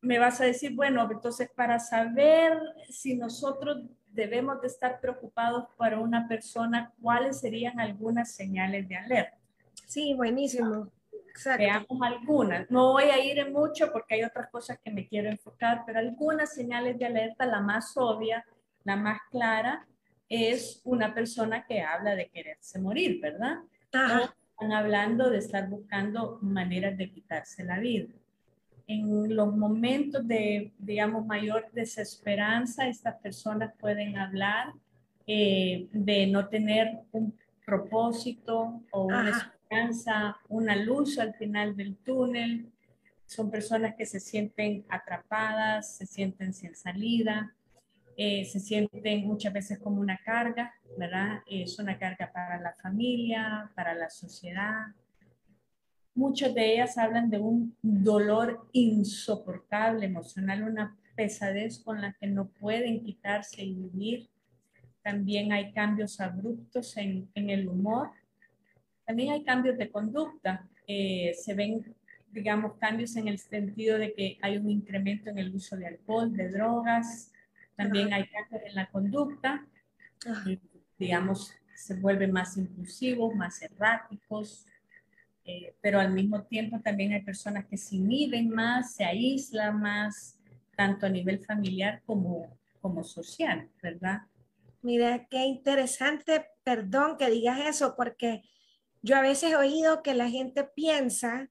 me 0.00 0.18
vas 0.18 0.40
a 0.40 0.44
decir, 0.44 0.74
bueno, 0.74 1.08
entonces 1.10 1.48
para 1.54 1.78
saber 1.78 2.58
si 2.90 3.14
nosotros 3.14 3.84
debemos 4.08 4.60
de 4.60 4.66
estar 4.66 5.00
preocupados 5.00 5.66
para 5.76 6.00
una 6.00 6.28
persona, 6.28 6.92
¿cuáles 7.00 7.40
serían 7.40 7.78
algunas 7.78 8.32
señales 8.32 8.88
de 8.88 8.96
alerta? 8.96 9.38
Sí, 9.86 10.12
buenísimo. 10.14 10.90
Exacto. 11.30 11.62
Veamos 11.62 12.02
algunas. 12.02 12.70
No 12.70 12.92
voy 12.92 13.04
a 13.04 13.24
ir 13.24 13.38
en 13.38 13.52
mucho 13.52 13.90
porque 13.92 14.16
hay 14.16 14.24
otras 14.24 14.50
cosas 14.50 14.78
que 14.84 14.90
me 14.90 15.06
quiero 15.06 15.30
enfocar, 15.30 15.84
pero 15.86 15.98
algunas 15.98 16.52
señales 16.52 16.98
de 16.98 17.06
alerta, 17.06 17.46
la 17.46 17.60
más 17.60 17.96
obvia, 17.96 18.44
la 18.84 18.96
más 18.96 19.20
clara, 19.30 19.86
es 20.28 20.82
una 20.84 21.14
persona 21.14 21.64
que 21.64 21.80
habla 21.80 22.14
de 22.16 22.28
quererse 22.28 22.78
morir, 22.78 23.20
¿verdad? 23.20 23.58
Ajá. 23.92 24.34
Están 24.62 24.72
hablando 24.72 25.28
de 25.28 25.38
estar 25.38 25.68
buscando 25.68 26.38
maneras 26.40 26.96
de 26.96 27.10
quitarse 27.10 27.64
la 27.64 27.80
vida. 27.80 28.14
En 28.86 29.34
los 29.34 29.56
momentos 29.56 30.26
de, 30.28 30.72
digamos, 30.78 31.26
mayor 31.26 31.66
desesperanza, 31.72 32.86
estas 32.86 33.16
personas 33.16 33.72
pueden 33.80 34.16
hablar 34.16 34.72
eh, 35.26 35.88
de 35.92 36.28
no 36.28 36.48
tener 36.48 37.00
un 37.10 37.34
propósito 37.66 38.82
o 38.92 39.06
una 39.06 39.52
una 40.48 40.76
luz 40.76 41.18
al 41.18 41.34
final 41.34 41.74
del 41.74 41.96
túnel. 41.96 42.70
Son 43.26 43.50
personas 43.50 43.94
que 43.96 44.06
se 44.06 44.20
sienten 44.20 44.84
atrapadas, 44.88 45.96
se 45.96 46.06
sienten 46.06 46.52
sin 46.52 46.76
salida, 46.76 47.52
eh, 48.22 48.44
se 48.44 48.60
sienten 48.60 49.26
muchas 49.26 49.52
veces 49.52 49.78
como 49.78 50.00
una 50.00 50.18
carga, 50.18 50.74
¿verdad? 50.98 51.40
Es 51.46 51.78
una 51.78 51.98
carga 51.98 52.30
para 52.32 52.60
la 52.60 52.74
familia, 52.74 53.70
para 53.74 53.94
la 53.94 54.10
sociedad. 54.10 54.86
Muchas 56.14 56.54
de 56.54 56.74
ellas 56.74 56.98
hablan 56.98 57.30
de 57.30 57.38
un 57.38 57.76
dolor 57.80 58.68
insoportable 58.72 60.06
emocional, 60.06 60.62
una 60.62 60.96
pesadez 61.16 61.78
con 61.78 62.00
la 62.00 62.12
que 62.12 62.26
no 62.26 62.48
pueden 62.48 63.02
quitarse 63.02 63.62
y 63.62 63.74
vivir. 63.74 64.28
También 65.02 65.52
hay 65.52 65.72
cambios 65.72 66.20
abruptos 66.20 66.96
en, 66.96 67.28
en 67.34 67.50
el 67.50 67.68
humor 67.68 68.10
también 69.04 69.32
hay 69.32 69.44
cambios 69.44 69.76
de 69.76 69.90
conducta. 69.90 70.68
Eh, 70.86 71.32
se 71.34 71.54
ven, 71.54 71.94
digamos, 72.30 72.76
cambios 72.78 73.16
en 73.16 73.28
el 73.28 73.38
sentido 73.38 73.98
de 73.98 74.14
que 74.14 74.38
hay 74.40 74.56
un 74.56 74.70
incremento 74.70 75.30
en 75.30 75.38
el 75.38 75.54
uso 75.54 75.76
de 75.76 75.86
alcohol, 75.86 76.32
de 76.32 76.50
drogas. 76.50 77.32
También 77.82 78.12
hay 78.12 78.26
cambios 78.28 78.62
en 78.64 78.74
la 78.74 78.86
conducta. 78.90 79.66
digamos, 80.98 81.52
se 81.74 81.94
vuelven 81.94 82.32
más 82.32 82.56
impulsivos, 82.56 83.34
más 83.34 83.60
erráticos. 83.62 84.66
Eh, 85.44 85.74
pero 85.80 85.98
al 85.98 86.12
mismo 86.12 86.44
tiempo 86.44 86.78
también 86.80 87.12
hay 87.12 87.22
personas 87.22 87.66
que 87.66 87.76
se 87.76 87.96
inhiben 87.96 88.48
más, 88.48 88.94
se 88.94 89.04
aíslan 89.04 89.80
más, 89.80 90.38
tanto 90.76 91.06
a 91.06 91.08
nivel 91.08 91.44
familiar 91.44 92.00
como, 92.06 92.56
como 92.80 93.02
social, 93.02 93.68
¿verdad? 93.82 94.22
Mira, 94.82 95.26
qué 95.28 95.44
interesante, 95.44 96.46
perdón 96.62 97.16
que 97.16 97.28
digas 97.28 97.58
eso, 97.66 97.94
porque 97.96 98.42
yo 99.02 99.16
a 99.16 99.20
veces 99.20 99.50
he 99.50 99.56
oído 99.56 100.02
que 100.02 100.14
la 100.14 100.28
gente 100.30 100.64
piensa 100.64 101.50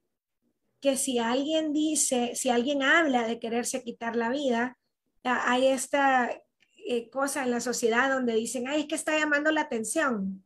que 0.80 0.96
si 0.98 1.20
alguien 1.20 1.74
dice, 1.74 2.32
si 2.36 2.50
alguien 2.50 2.84
habla 2.84 3.28
de 3.28 3.39
quererse 3.39 3.84
quitar 3.84 4.15
la 4.15 4.30
vida, 4.30 4.78
hay 5.24 5.68
esta 5.68 6.32
eh, 6.88 7.10
cosa 7.10 7.44
en 7.44 7.52
la 7.52 7.60
sociedad 7.60 8.12
donde 8.12 8.34
dicen, 8.34 8.68
ay, 8.68 8.82
es 8.82 8.88
que 8.88 8.96
está 8.96 9.18
llamando 9.18 9.52
la 9.52 9.62
atención, 9.62 10.44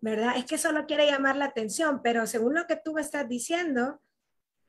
¿verdad? 0.00 0.36
Es 0.36 0.46
que 0.46 0.58
solo 0.58 0.86
quiere 0.86 1.06
llamar 1.06 1.36
la 1.36 1.46
atención, 1.46 2.00
pero 2.02 2.26
según 2.26 2.54
lo 2.54 2.66
que 2.66 2.80
tú 2.82 2.94
me 2.94 3.02
estás 3.02 3.28
diciendo, 3.28 4.00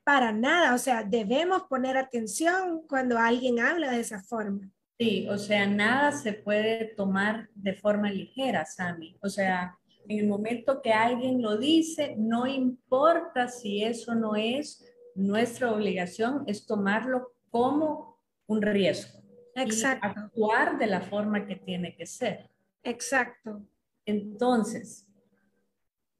para 0.04 0.32
nada, 0.32 0.74
o 0.74 0.78
sea, 0.78 1.04
debemos 1.04 1.64
poner 1.64 1.98
atención 1.98 2.82
cuando 2.88 3.18
alguien 3.18 3.60
habla 3.60 3.92
de 3.92 4.02
esa 4.02 4.22
forma. 4.22 4.70
Sí, 5.00 5.28
o 5.30 5.38
sea, 5.38 5.66
nada 5.66 6.12
se 6.12 6.34
puede 6.34 6.86
tomar 6.96 7.50
de 7.56 7.74
forma 7.74 8.12
ligera, 8.12 8.66
Sami. 8.66 9.18
O 9.22 9.30
sea, 9.30 9.78
en 10.08 10.20
el 10.20 10.28
momento 10.28 10.82
que 10.82 10.92
alguien 10.92 11.42
lo 11.42 11.58
dice, 11.58 12.16
no 12.18 12.46
importa 12.46 13.48
si 13.48 13.84
eso 13.84 14.14
no 14.16 14.36
es, 14.36 14.86
nuestra 15.16 15.72
obligación 15.72 16.44
es 16.48 16.66
tomarlo 16.66 17.34
como 17.50 18.11
un 18.52 18.62
riesgo. 18.62 19.22
Exacto. 19.56 20.08
Y 20.08 20.20
actuar 20.20 20.78
de 20.78 20.88
la 20.88 21.02
forma 21.02 21.46
que 21.46 21.56
tiene 21.56 21.96
que 21.96 22.06
ser. 22.06 22.50
Exacto. 22.84 23.62
Entonces, 24.06 25.08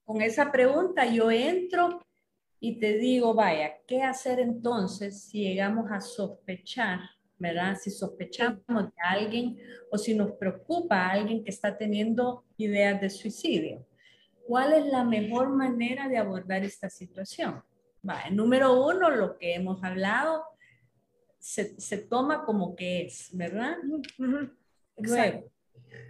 con 0.04 0.22
esa 0.22 0.52
pregunta 0.52 1.06
yo 1.06 1.32
entro 1.32 2.02
y 2.60 2.80
te 2.80 2.98
digo, 2.98 3.34
vaya, 3.34 3.74
¿qué 3.88 4.04
hacer 4.04 4.40
entonces 4.40 5.24
si 5.24 5.44
llegamos 5.44 5.92
a 5.92 6.00
sospechar 6.00 7.00
¿verdad? 7.42 7.76
Si 7.76 7.90
sospechamos 7.90 8.62
de 8.68 9.02
alguien 9.04 9.58
o 9.90 9.98
si 9.98 10.14
nos 10.14 10.32
preocupa 10.34 10.98
a 10.98 11.12
alguien 11.14 11.44
que 11.44 11.50
está 11.50 11.76
teniendo 11.76 12.46
ideas 12.56 13.02
de 13.02 13.10
suicidio. 13.10 13.84
¿Cuál 14.46 14.74
es 14.74 14.86
la 14.86 15.04
mejor 15.04 15.50
manera 15.50 16.08
de 16.08 16.18
abordar 16.18 16.64
esta 16.64 16.88
situación? 16.88 17.64
Va, 18.08 18.30
número 18.30 18.86
uno, 18.86 19.10
lo 19.10 19.40
que 19.40 19.56
hemos 19.56 19.84
hablado, 19.84 20.44
se, 21.42 21.80
se 21.82 21.98
toma 21.98 22.46
como 22.46 22.76
que 22.76 23.06
es, 23.08 23.30
¿verdad? 23.34 23.76
Luego, 24.96 25.52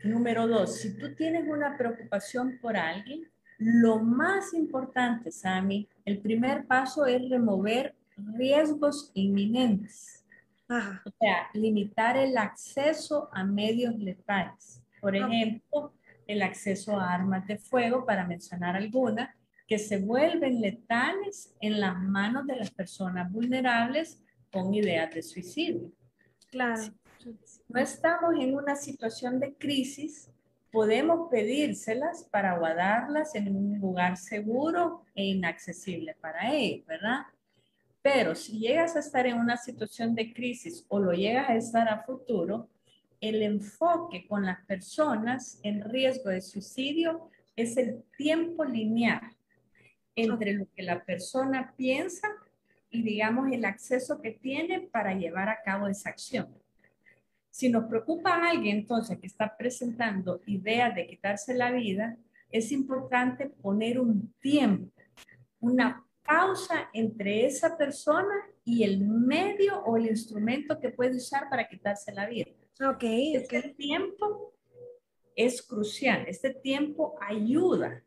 número 0.03 0.45
dos, 0.45 0.75
si 0.75 0.97
tú 0.97 1.15
tienes 1.15 1.47
una 1.47 1.77
preocupación 1.77 2.59
por 2.61 2.75
alguien, 2.75 3.31
lo 3.57 3.99
más 3.99 4.53
importante, 4.53 5.31
Sami, 5.31 5.87
el 6.03 6.19
primer 6.19 6.65
paso 6.67 7.05
es 7.05 7.29
remover 7.29 7.95
riesgos 8.35 9.11
inminentes. 9.13 10.25
O 10.69 11.11
sea, 11.19 11.49
limitar 11.53 12.17
el 12.17 12.37
acceso 12.37 13.29
a 13.33 13.43
medios 13.43 13.97
letales. 13.97 14.81
Por 15.01 15.15
ejemplo, 15.15 15.93
el 16.27 16.41
acceso 16.41 16.97
a 16.99 17.13
armas 17.13 17.45
de 17.47 17.57
fuego, 17.57 18.05
para 18.05 18.25
mencionar 18.25 18.75
algunas, 18.75 19.29
que 19.67 19.77
se 19.77 19.99
vuelven 19.99 20.59
letales 20.59 21.55
en 21.61 21.79
las 21.79 21.97
manos 21.97 22.47
de 22.47 22.55
las 22.55 22.71
personas 22.71 23.31
vulnerables 23.31 24.21
con 24.51 24.73
ideas 24.73 25.13
de 25.13 25.21
suicidio. 25.21 25.91
Claro. 26.49 26.81
no 27.69 27.79
estamos 27.79 28.35
en 28.39 28.55
una 28.55 28.75
situación 28.75 29.39
de 29.39 29.53
crisis, 29.53 30.29
podemos 30.71 31.29
pedírselas 31.29 32.27
para 32.31 32.57
guardarlas 32.57 33.35
en 33.35 33.55
un 33.55 33.79
lugar 33.79 34.17
seguro 34.17 35.05
e 35.15 35.25
inaccesible 35.25 36.15
para 36.19 36.53
ellos, 36.53 36.85
¿verdad? 36.85 37.21
Pero 38.01 38.35
si 38.35 38.59
llegas 38.59 38.95
a 38.95 38.99
estar 38.99 39.27
en 39.27 39.37
una 39.37 39.57
situación 39.57 40.15
de 40.15 40.33
crisis 40.33 40.85
o 40.89 40.99
lo 40.99 41.13
llegas 41.13 41.49
a 41.49 41.55
estar 41.55 41.87
a 41.87 42.03
futuro, 42.03 42.69
el 43.19 43.43
enfoque 43.43 44.25
con 44.27 44.45
las 44.45 44.65
personas 44.65 45.59
en 45.63 45.87
riesgo 45.87 46.29
de 46.29 46.41
suicidio 46.41 47.29
es 47.55 47.77
el 47.77 48.03
tiempo 48.17 48.65
lineal 48.65 49.21
entre 50.15 50.53
lo 50.53 50.67
que 50.75 50.81
la 50.81 51.03
persona 51.03 51.73
piensa 51.77 52.27
y 52.91 53.01
digamos 53.01 53.51
el 53.51 53.65
acceso 53.65 54.21
que 54.21 54.31
tiene 54.31 54.81
para 54.81 55.15
llevar 55.15 55.49
a 55.49 55.61
cabo 55.63 55.87
esa 55.87 56.09
acción. 56.09 56.53
Si 57.49 57.69
nos 57.69 57.85
preocupa 57.85 58.35
a 58.35 58.49
alguien 58.51 58.79
entonces 58.79 59.17
que 59.19 59.27
está 59.27 59.57
presentando 59.57 60.41
ideas 60.45 60.93
de 60.93 61.07
quitarse 61.07 61.53
la 61.53 61.71
vida, 61.71 62.17
es 62.49 62.71
importante 62.71 63.47
poner 63.47 63.99
un 63.99 64.33
tiempo, 64.39 64.91
una 65.59 66.05
pausa 66.23 66.89
entre 66.93 67.45
esa 67.45 67.77
persona 67.77 68.33
y 68.63 68.83
el 68.83 68.99
medio 68.99 69.83
o 69.83 69.97
el 69.97 70.07
instrumento 70.07 70.79
que 70.79 70.89
puede 70.89 71.17
usar 71.17 71.49
para 71.49 71.67
quitarse 71.67 72.11
la 72.11 72.27
vida. 72.27 72.51
Ok. 72.85 73.03
Este 73.03 73.61
tiempo 73.69 74.53
es 75.35 75.61
crucial. 75.61 76.25
Este 76.27 76.53
tiempo 76.53 77.15
ayuda 77.21 78.03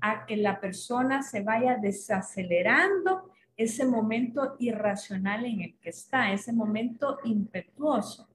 a 0.00 0.26
que 0.26 0.36
la 0.36 0.60
persona 0.60 1.22
se 1.22 1.42
vaya 1.42 1.76
desacelerando 1.76 3.30
ese 3.58 3.84
momento 3.84 4.56
irracional 4.58 5.44
en 5.44 5.60
el 5.60 5.78
que 5.78 5.90
está, 5.90 6.32
ese 6.32 6.52
momento 6.52 7.18
impetuoso. 7.24 8.30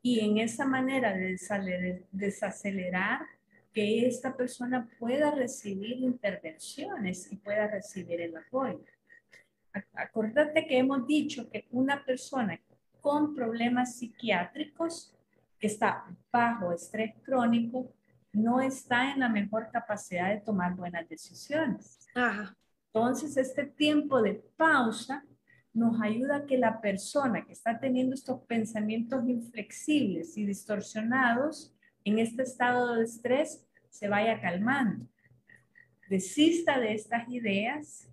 Y 0.00 0.20
en 0.20 0.38
esa 0.38 0.64
manera 0.64 1.12
de 1.12 2.06
desacelerar, 2.12 3.20
que 3.72 4.06
esta 4.06 4.36
persona 4.36 4.88
pueda 4.98 5.30
recibir 5.30 5.98
intervenciones 5.98 7.30
y 7.30 7.36
pueda 7.36 7.68
recibir 7.68 8.20
el 8.20 8.36
apoyo. 8.36 8.80
Acordate 9.94 10.66
que 10.66 10.78
hemos 10.78 11.06
dicho 11.06 11.48
que 11.48 11.66
una 11.70 12.04
persona 12.04 12.60
con 13.00 13.34
problemas 13.34 13.96
psiquiátricos 13.96 15.14
que 15.58 15.68
está 15.68 16.04
bajo 16.32 16.72
estrés 16.72 17.14
crónico 17.22 17.92
no 18.32 18.60
está 18.60 19.12
en 19.12 19.20
la 19.20 19.28
mejor 19.28 19.70
capacidad 19.70 20.30
de 20.30 20.40
tomar 20.40 20.74
buenas 20.74 21.08
decisiones. 21.08 22.08
Entonces, 22.92 23.36
este 23.36 23.64
tiempo 23.64 24.20
de 24.20 24.34
pausa 24.56 25.24
nos 25.72 26.00
ayuda 26.02 26.36
a 26.36 26.46
que 26.46 26.58
la 26.58 26.80
persona 26.80 27.46
que 27.46 27.52
está 27.52 27.78
teniendo 27.78 28.14
estos 28.14 28.42
pensamientos 28.42 29.28
inflexibles 29.28 30.36
y 30.36 30.44
distorsionados 30.44 31.72
en 32.04 32.18
este 32.18 32.42
estado 32.42 32.96
de 32.96 33.04
estrés 33.04 33.64
se 33.90 34.08
vaya 34.08 34.40
calmando. 34.40 35.06
Desista 36.08 36.80
de 36.80 36.94
estas 36.94 37.28
ideas, 37.28 38.08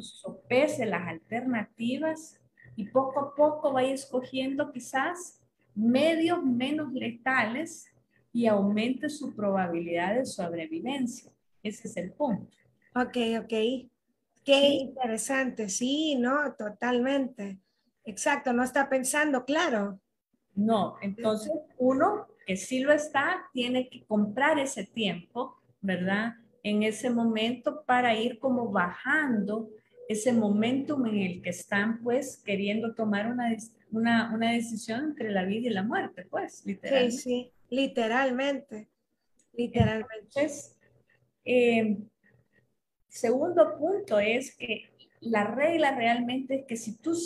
sopese 0.00 0.84
las 0.86 1.06
alternativas 1.06 2.40
y 2.74 2.88
poco 2.88 3.20
a 3.20 3.34
poco 3.36 3.72
vaya 3.72 3.94
escogiendo 3.94 4.72
quizás 4.72 5.40
medios 5.76 6.42
menos 6.42 6.92
letales 6.92 7.86
y 8.32 8.46
aumente 8.46 9.08
su 9.08 9.36
probabilidad 9.36 10.16
de 10.16 10.26
sobrevivencia. 10.26 11.30
Ese 11.62 11.86
es 11.86 11.96
el 11.96 12.12
punto. 12.12 12.56
Ok, 12.96 13.16
ok. 13.44 13.88
Qué 14.44 14.68
interesante, 14.68 15.68
sí, 15.68 16.16
no, 16.16 16.54
totalmente. 16.54 17.58
Exacto, 18.04 18.52
no 18.52 18.64
está 18.64 18.88
pensando, 18.88 19.44
claro. 19.44 20.00
No, 20.54 20.96
entonces 21.02 21.52
uno 21.78 22.26
que 22.46 22.56
sí 22.56 22.80
lo 22.80 22.92
está, 22.92 23.48
tiene 23.52 23.88
que 23.90 24.04
comprar 24.06 24.58
ese 24.58 24.84
tiempo, 24.84 25.60
¿verdad? 25.80 26.34
En 26.62 26.82
ese 26.82 27.10
momento 27.10 27.84
para 27.84 28.14
ir 28.14 28.38
como 28.38 28.70
bajando 28.70 29.68
ese 30.08 30.32
momentum 30.32 31.06
en 31.06 31.18
el 31.18 31.42
que 31.42 31.50
están 31.50 32.02
pues 32.02 32.38
queriendo 32.38 32.94
tomar 32.94 33.30
una, 33.30 33.54
una, 33.90 34.34
una 34.34 34.52
decisión 34.52 35.04
entre 35.04 35.30
la 35.30 35.44
vida 35.44 35.68
y 35.68 35.72
la 35.72 35.82
muerte, 35.82 36.26
pues, 36.30 36.64
literalmente. 36.64 37.16
Sí, 37.16 37.22
sí, 37.22 37.52
literalmente, 37.68 38.88
literalmente. 39.52 40.16
Entonces, 40.18 40.78
eh, 41.44 41.98
segundo 43.18 43.76
punto 43.76 44.18
es 44.18 44.54
que 44.56 44.84
la 45.20 45.44
regla 45.44 45.94
realmente 45.94 46.60
es 46.60 46.66
que 46.66 46.76
si 46.76 46.96
tú 46.98 47.16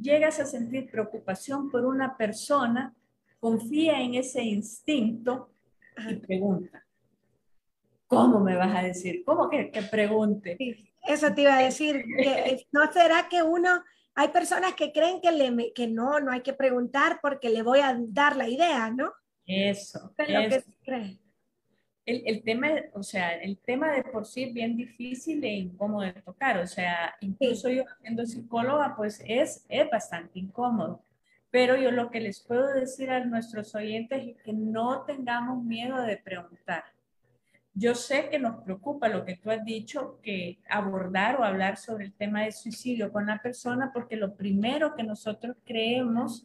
llegas 0.00 0.38
a 0.38 0.46
sentir 0.46 0.90
preocupación 0.90 1.70
por 1.70 1.84
una 1.84 2.16
persona, 2.16 2.94
confía 3.40 4.00
en 4.00 4.14
ese 4.14 4.42
instinto 4.42 5.50
y 6.08 6.14
pregunta. 6.16 6.84
¿Cómo 8.06 8.40
me 8.40 8.56
vas 8.56 8.76
a 8.76 8.82
decir? 8.82 9.24
¿Cómo 9.24 9.50
que, 9.50 9.70
que 9.70 9.82
pregunte? 9.82 10.56
eso 11.08 11.34
te 11.34 11.42
iba 11.42 11.56
a 11.56 11.62
decir. 11.62 12.04
Que, 12.16 12.64
¿No 12.70 12.92
será 12.92 13.28
que 13.28 13.42
uno, 13.42 13.82
hay 14.14 14.28
personas 14.28 14.74
que 14.74 14.92
creen 14.92 15.20
que, 15.20 15.32
le, 15.32 15.72
que 15.72 15.88
no, 15.88 16.20
no 16.20 16.30
hay 16.30 16.42
que 16.42 16.52
preguntar 16.52 17.18
porque 17.20 17.50
le 17.50 17.62
voy 17.62 17.80
a 17.80 17.96
dar 17.98 18.36
la 18.36 18.48
idea, 18.48 18.90
¿no? 18.90 19.12
Eso. 19.44 20.14
El, 22.04 22.22
el, 22.26 22.42
tema, 22.42 22.68
o 22.94 23.02
sea, 23.02 23.30
el 23.36 23.58
tema 23.58 23.92
de 23.92 24.02
por 24.02 24.26
sí 24.26 24.44
es 24.44 24.52
bien 24.52 24.76
difícil 24.76 25.42
e 25.44 25.52
incómodo 25.52 26.02
de 26.02 26.14
tocar. 26.14 26.58
O 26.58 26.66
sea, 26.66 27.14
incluso 27.20 27.68
yo 27.68 27.84
siendo 28.00 28.26
psicóloga, 28.26 28.94
pues 28.96 29.22
es, 29.26 29.64
es 29.68 29.88
bastante 29.90 30.38
incómodo. 30.38 31.04
Pero 31.50 31.76
yo 31.76 31.90
lo 31.90 32.10
que 32.10 32.20
les 32.20 32.40
puedo 32.40 32.72
decir 32.72 33.10
a 33.10 33.24
nuestros 33.24 33.74
oyentes 33.74 34.26
es 34.26 34.42
que 34.42 34.52
no 34.52 35.02
tengamos 35.02 35.62
miedo 35.62 36.00
de 36.02 36.16
preguntar. 36.16 36.84
Yo 37.74 37.94
sé 37.94 38.28
que 38.30 38.38
nos 38.38 38.62
preocupa 38.64 39.08
lo 39.08 39.24
que 39.24 39.36
tú 39.36 39.50
has 39.50 39.64
dicho, 39.64 40.18
que 40.22 40.58
abordar 40.68 41.40
o 41.40 41.44
hablar 41.44 41.76
sobre 41.76 42.04
el 42.06 42.12
tema 42.12 42.42
de 42.42 42.52
suicidio 42.52 43.12
con 43.12 43.26
la 43.26 43.40
persona, 43.40 43.92
porque 43.94 44.16
lo 44.16 44.34
primero 44.34 44.94
que 44.94 45.02
nosotros 45.02 45.56
creemos 45.64 46.44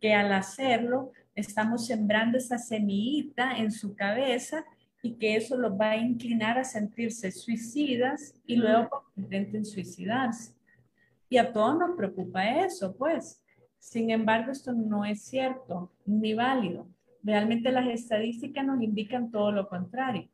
que 0.00 0.12
al 0.12 0.32
hacerlo 0.32 1.12
estamos 1.34 1.86
sembrando 1.86 2.36
esa 2.38 2.58
semillita 2.58 3.56
en 3.56 3.70
su 3.70 3.94
cabeza 3.94 4.64
y 5.06 5.12
que 5.18 5.36
eso 5.36 5.56
los 5.56 5.72
va 5.80 5.90
a 5.90 5.96
inclinar 5.96 6.58
a 6.58 6.64
sentirse 6.64 7.30
suicidas 7.30 8.34
y 8.44 8.56
luego 8.56 9.04
intenten 9.14 9.64
suicidarse. 9.64 10.52
Y 11.28 11.38
a 11.38 11.52
todos 11.52 11.78
nos 11.78 11.96
preocupa 11.96 12.44
eso, 12.64 12.96
pues. 12.96 13.40
Sin 13.78 14.10
embargo, 14.10 14.50
esto 14.50 14.72
no 14.72 15.04
es 15.04 15.22
cierto 15.22 15.92
ni 16.06 16.34
válido. 16.34 16.88
Realmente 17.22 17.70
las 17.70 17.86
estadísticas 17.86 18.66
nos 18.66 18.82
indican 18.82 19.30
todo 19.30 19.52
lo 19.52 19.68
contrario. 19.68 20.28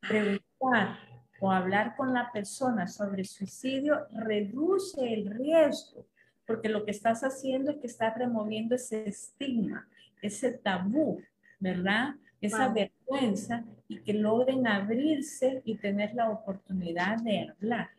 Preguntar 0.00 0.98
o 1.40 1.50
hablar 1.50 1.96
con 1.96 2.14
la 2.14 2.30
persona 2.30 2.86
sobre 2.86 3.24
suicidio 3.24 4.06
reduce 4.12 5.12
el 5.12 5.28
riesgo, 5.28 6.06
porque 6.46 6.68
lo 6.68 6.84
que 6.84 6.92
estás 6.92 7.24
haciendo 7.24 7.72
es 7.72 7.78
que 7.78 7.88
estás 7.88 8.16
removiendo 8.16 8.76
ese 8.76 9.08
estigma, 9.08 9.88
ese 10.22 10.52
tabú, 10.52 11.20
¿verdad? 11.58 12.14
Esa 12.40 12.68
vergüenza 12.68 13.64
y 13.88 13.98
que 14.00 14.12
logren 14.12 14.66
abrirse 14.66 15.62
y 15.64 15.76
tener 15.76 16.14
la 16.14 16.30
oportunidad 16.30 17.18
de 17.22 17.48
hablar. 17.48 17.90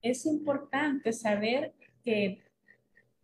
Es 0.00 0.24
importante 0.26 1.12
saber 1.12 1.72
que 2.04 2.42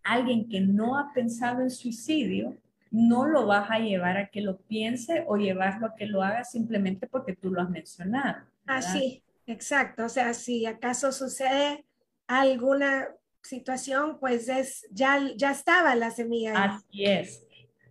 alguien 0.02 0.48
que 0.48 0.60
no 0.60 0.98
ha 0.98 1.12
pensado 1.12 1.62
en 1.62 1.70
suicidio, 1.70 2.56
no 2.90 3.26
lo 3.26 3.46
vas 3.46 3.68
a 3.70 3.78
llevar 3.78 4.16
a 4.16 4.28
que 4.28 4.40
lo 4.40 4.58
piense 4.58 5.24
o 5.26 5.36
llevarlo 5.36 5.88
a 5.88 5.94
que 5.96 6.06
lo 6.06 6.22
haga 6.22 6.44
simplemente 6.44 7.08
porque 7.08 7.34
tú 7.34 7.50
lo 7.50 7.60
has 7.60 7.70
mencionado. 7.70 8.44
Así, 8.66 9.22
exacto. 9.46 10.04
O 10.04 10.08
sea, 10.08 10.32
si 10.32 10.64
acaso 10.66 11.10
sucede 11.10 11.84
alguna 12.28 13.08
situación, 13.42 14.18
pues 14.20 14.48
es, 14.48 14.86
ya, 14.92 15.20
ya 15.36 15.50
estaba 15.50 15.94
la 15.96 16.10
semilla. 16.10 16.64
Así 16.64 17.04
es. 17.04 17.43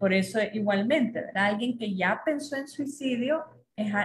Por 0.03 0.11
eso 0.11 0.37
igualmente, 0.51 1.21
¿verdad? 1.21 1.45
Alguien 1.45 1.77
que 1.77 1.95
ya 1.95 2.21
pensó 2.25 2.57
en 2.57 2.67
suicidio 2.67 3.45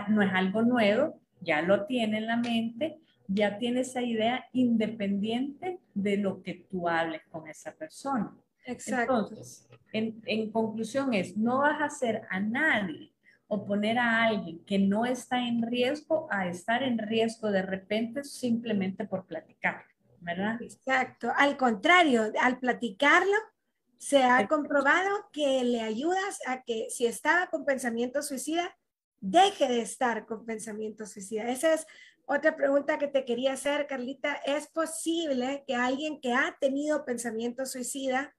no 0.09 0.23
es 0.23 0.33
algo 0.33 0.63
nuevo, 0.63 1.21
ya 1.41 1.61
lo 1.61 1.87
tiene 1.87 2.19
en 2.19 2.29
la 2.29 2.37
mente 2.37 3.01
ya 3.29 3.59
tiene 3.59 3.81
esa 3.81 4.01
idea 4.01 4.45
independiente 4.53 5.81
de 5.93 6.17
lo 6.19 6.41
que 6.41 6.55
tú 6.71 6.89
hables 6.89 7.23
con 7.31 7.49
esa 7.49 7.73
persona. 7.73 8.33
Exacto. 8.65 9.19
Entonces, 9.19 9.69
en, 9.93 10.23
en 10.27 10.53
conclusión 10.53 11.13
es, 11.15 11.37
no 11.37 11.59
vas 11.59 11.81
a 11.81 11.87
hacer 11.87 12.23
a 12.31 12.39
nadie 12.39 13.13
o 13.49 13.67
poner 13.67 13.99
a 13.99 14.23
alguien 14.23 14.65
que 14.65 14.79
no 14.79 15.05
está 15.05 15.47
en 15.47 15.63
riesgo 15.63 16.29
a 16.31 16.47
estar 16.47 16.85
en 16.85 16.97
riesgo 16.97 17.51
de 17.51 17.63
repente 17.63 18.23
simplemente 18.23 19.05
por 19.05 19.27
platicar, 19.27 19.83
¿verdad? 20.21 20.63
Exacto. 20.63 21.33
Al 21.37 21.57
contrario, 21.57 22.33
al 22.41 22.61
platicarlo, 22.61 23.37
se 23.99 24.23
ha 24.23 24.47
comprobado 24.47 25.29
que 25.33 25.65
le 25.65 25.83
ayudas 25.83 26.39
a 26.47 26.63
que 26.63 26.87
si 26.91 27.07
estaba 27.07 27.49
con 27.49 27.65
pensamiento 27.65 28.23
suicida, 28.23 28.77
deje 29.21 29.69
de 29.69 29.83
estar 29.83 30.27
con 30.27 30.47
pensamiento 30.47 31.05
suicida. 31.07 31.51
Esa 31.51 31.75
es 31.75 31.87
otra 32.27 32.57
pregunta 32.57 32.99
que 32.99 33.09
te 33.09 33.25
quería 33.25 33.55
hacer, 33.55 33.87
Carlita. 33.87 34.35
¿Es 34.45 34.69
posible 34.69 35.65
que 35.67 35.75
alguien 35.75 36.21
que 36.21 36.33
ha 36.33 36.57
tenido 36.61 37.05
pensamiento 37.05 37.67
suicida 37.67 38.35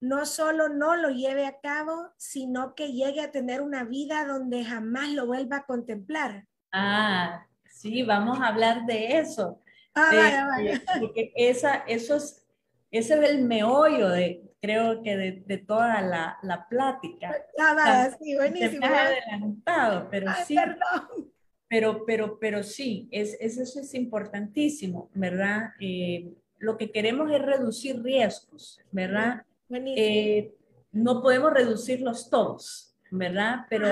no 0.00 0.24
solo 0.26 0.68
no 0.68 0.94
lo 0.94 1.10
lleve 1.10 1.46
a 1.46 1.58
cabo, 1.60 2.12
sino 2.16 2.74
que 2.74 2.92
llegue 2.92 3.20
a 3.20 3.30
tener 3.30 3.60
una 3.60 3.84
vida 3.84 4.24
donde 4.24 4.64
jamás 4.64 5.10
lo 5.10 5.26
vuelva 5.26 5.58
a 5.58 5.66
contemplar? 5.66 6.46
Ah, 6.72 7.46
sí, 7.68 8.02
vamos 8.02 8.38
a 8.40 8.48
hablar 8.48 8.86
de 8.86 9.18
eso. 9.18 9.62
Ah, 9.94 10.10
vaya, 10.14 10.46
vaya. 10.46 10.82
Porque 11.00 11.32
esa, 11.34 11.76
eso 11.88 12.16
es, 12.16 12.45
ese 12.90 13.14
es 13.14 13.30
el 13.30 13.42
meollo 13.42 14.08
de, 14.08 14.42
creo 14.60 15.02
que 15.02 15.16
de, 15.46 15.58
toda 15.58 16.00
la, 16.02 16.38
la 16.42 16.68
plática. 16.68 17.34
Ah, 17.58 17.74
vaya, 17.74 18.16
sí, 18.20 18.34
buenísimo. 18.34 18.86
adelantado, 18.86 20.08
pero 20.10 20.32
sí. 20.44 20.54
Perdón. 20.54 21.32
Pero, 21.68 22.04
pero, 22.06 22.38
pero 22.38 22.62
sí, 22.62 23.08
es, 23.10 23.36
eso 23.40 23.62
es 23.80 23.94
importantísimo, 23.94 25.10
¿verdad? 25.14 25.70
Eh, 25.80 26.32
lo 26.58 26.76
que 26.76 26.90
queremos 26.92 27.30
es 27.30 27.42
reducir 27.42 28.02
riesgos, 28.02 28.80
¿verdad? 28.92 29.42
Eh, 29.70 30.54
no 30.92 31.22
podemos 31.22 31.52
reducirlos 31.52 32.30
todos, 32.30 32.96
¿verdad? 33.10 33.66
Pero 33.68 33.88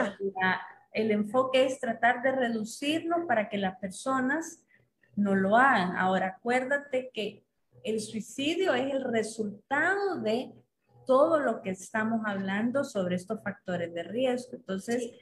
el 0.92 1.11
enfoque 1.11 1.66
es 1.66 1.80
tratar 1.80 2.22
de 2.22 2.33
reducirlo 2.33 3.26
para 3.26 3.48
que 3.48 3.59
las 3.59 3.76
personas 3.78 4.64
no 5.16 5.35
lo 5.35 5.57
hagan. 5.57 5.96
Ahora, 5.96 6.37
acuérdate 6.38 7.11
que 7.12 7.43
el 7.84 8.00
suicidio 8.00 8.74
es 8.74 8.92
el 8.92 9.04
resultado 9.04 10.20
de 10.20 10.52
todo 11.06 11.38
lo 11.38 11.60
que 11.60 11.70
estamos 11.70 12.22
hablando 12.24 12.82
sobre 12.82 13.16
estos 13.16 13.42
factores 13.42 13.92
de 13.92 14.02
riesgo. 14.02 14.56
Entonces, 14.56 15.12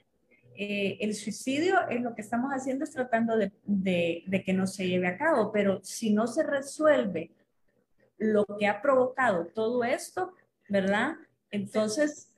eh, 0.57 0.97
el 1.01 1.15
suicidio 1.15 1.89
es 1.89 2.01
lo 2.01 2.15
que 2.15 2.23
estamos 2.23 2.53
haciendo 2.53 2.85
es 2.85 2.93
tratando 2.93 3.37
de, 3.37 3.53
de, 3.65 4.43
que 4.45 4.53
no 4.53 4.69
se 4.69 4.87
lleve 4.87 5.09
a 5.09 5.19
cabo, 5.19 5.51
pero 5.51 5.81
si 5.83 6.13
no 6.13 6.29
se 6.29 6.45
resuelve 6.45 7.33
lo 8.17 8.47
que 8.59 8.69
ha 8.69 8.81
provocado 8.81 9.47
todo 9.47 9.83
esto, 9.83 10.33
¿verdad? 10.69 11.17
Entonces, 11.51 12.33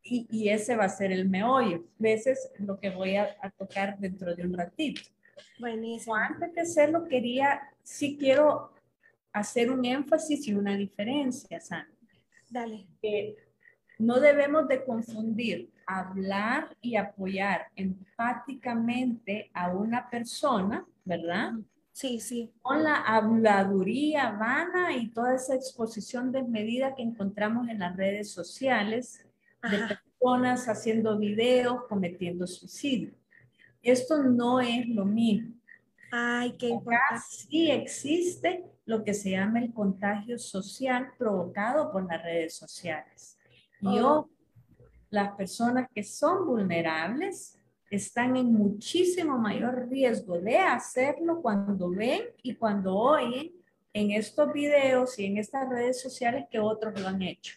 y, 0.00 0.28
y 0.30 0.50
ese 0.50 0.76
va 0.76 0.84
a 0.84 0.88
ser 0.88 1.10
el 1.10 1.28
meollo. 1.28 1.84
Veces 1.98 2.52
lo 2.58 2.78
que 2.78 2.90
voy 2.90 3.16
a, 3.16 3.36
a 3.42 3.50
tocar 3.50 3.98
dentro 3.98 4.36
de 4.36 4.44
un 4.44 4.54
ratito. 4.54 5.02
Buenísimo. 5.58 6.14
Antes 6.14 6.54
de 6.54 6.60
hacerlo, 6.60 7.04
quería, 7.08 7.60
sí 7.82 8.16
quiero 8.16 8.75
hacer 9.36 9.70
un 9.70 9.84
énfasis 9.84 10.48
y 10.48 10.54
una 10.54 10.76
diferencia, 10.76 11.60
Sandra. 11.60 11.92
Dale. 12.48 12.86
no 13.98 14.20
debemos 14.20 14.68
de 14.68 14.84
confundir 14.84 15.70
hablar 15.86 16.76
y 16.80 16.96
apoyar 16.96 17.66
empáticamente 17.76 19.50
a 19.52 19.72
una 19.72 20.08
persona, 20.08 20.86
¿verdad? 21.04 21.52
Sí, 21.92 22.18
sí. 22.20 22.52
Con 22.62 22.82
la 22.82 23.02
habladuría 23.02 24.30
vana 24.30 24.96
y 24.96 25.08
toda 25.08 25.34
esa 25.34 25.54
exposición 25.54 26.32
desmedida 26.32 26.94
que 26.94 27.02
encontramos 27.02 27.68
en 27.68 27.78
las 27.78 27.96
redes 27.96 28.30
sociales 28.30 29.24
de 29.62 29.78
personas 29.78 30.66
haciendo 30.68 31.18
videos, 31.18 31.84
cometiendo 31.88 32.46
suicidio. 32.46 33.12
Esto 33.82 34.22
no 34.22 34.60
es 34.60 34.86
lo 34.88 35.04
mismo. 35.04 35.54
Ay, 36.10 36.56
qué 36.58 36.68
importante. 36.68 37.24
Sí 37.28 37.70
existe 37.70 38.64
lo 38.86 39.02
que 39.04 39.12
se 39.12 39.32
llama 39.32 39.58
el 39.58 39.74
contagio 39.74 40.38
social 40.38 41.12
provocado 41.18 41.90
por 41.92 42.06
las 42.06 42.22
redes 42.22 42.56
sociales. 42.56 43.36
Y 43.80 43.98
oh. 43.98 44.30
las 45.10 45.34
personas 45.34 45.88
que 45.92 46.02
son 46.02 46.46
vulnerables 46.46 47.58
están 47.90 48.36
en 48.36 48.52
muchísimo 48.52 49.38
mayor 49.38 49.88
riesgo 49.88 50.40
de 50.40 50.58
hacerlo 50.58 51.42
cuando 51.42 51.90
ven 51.90 52.22
y 52.42 52.54
cuando 52.54 52.96
oyen 52.96 53.52
en 53.92 54.10
estos 54.12 54.52
videos 54.52 55.18
y 55.18 55.26
en 55.26 55.38
estas 55.38 55.68
redes 55.68 56.00
sociales 56.00 56.46
que 56.50 56.60
otros 56.60 56.98
lo 57.00 57.08
han 57.08 57.22
hecho. 57.22 57.56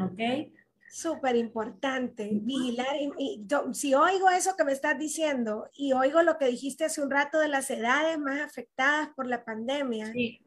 ¿Ok? 0.00 0.50
Súper 0.90 1.36
importante, 1.36 2.28
vigilar. 2.32 2.96
Y, 3.18 3.46
si 3.72 3.94
oigo 3.94 4.28
eso 4.30 4.56
que 4.56 4.64
me 4.64 4.72
estás 4.72 4.98
diciendo 4.98 5.68
y 5.72 5.92
oigo 5.92 6.22
lo 6.22 6.36
que 6.36 6.46
dijiste 6.46 6.84
hace 6.84 7.02
un 7.02 7.10
rato 7.10 7.38
de 7.38 7.48
las 7.48 7.70
edades 7.70 8.18
más 8.18 8.40
afectadas 8.40 9.08
por 9.14 9.26
la 9.26 9.44
pandemia, 9.44 10.12
sí. 10.12 10.40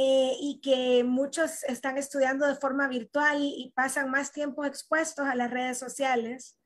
Eh, 0.00 0.36
y 0.40 0.60
que 0.60 1.02
muchos 1.02 1.64
están 1.64 1.98
estudiando 1.98 2.46
de 2.46 2.54
forma 2.54 2.86
virtual 2.86 3.38
y 3.40 3.72
pasan 3.74 4.12
más 4.12 4.30
tiempo 4.30 4.64
expuestos 4.64 5.26
a 5.26 5.34
las 5.34 5.50
redes 5.50 5.76
sociales. 5.76 6.56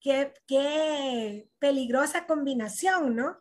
Qué, 0.00 0.34
qué 0.48 1.48
peligrosa 1.60 2.26
combinación, 2.26 3.14
¿no? 3.14 3.36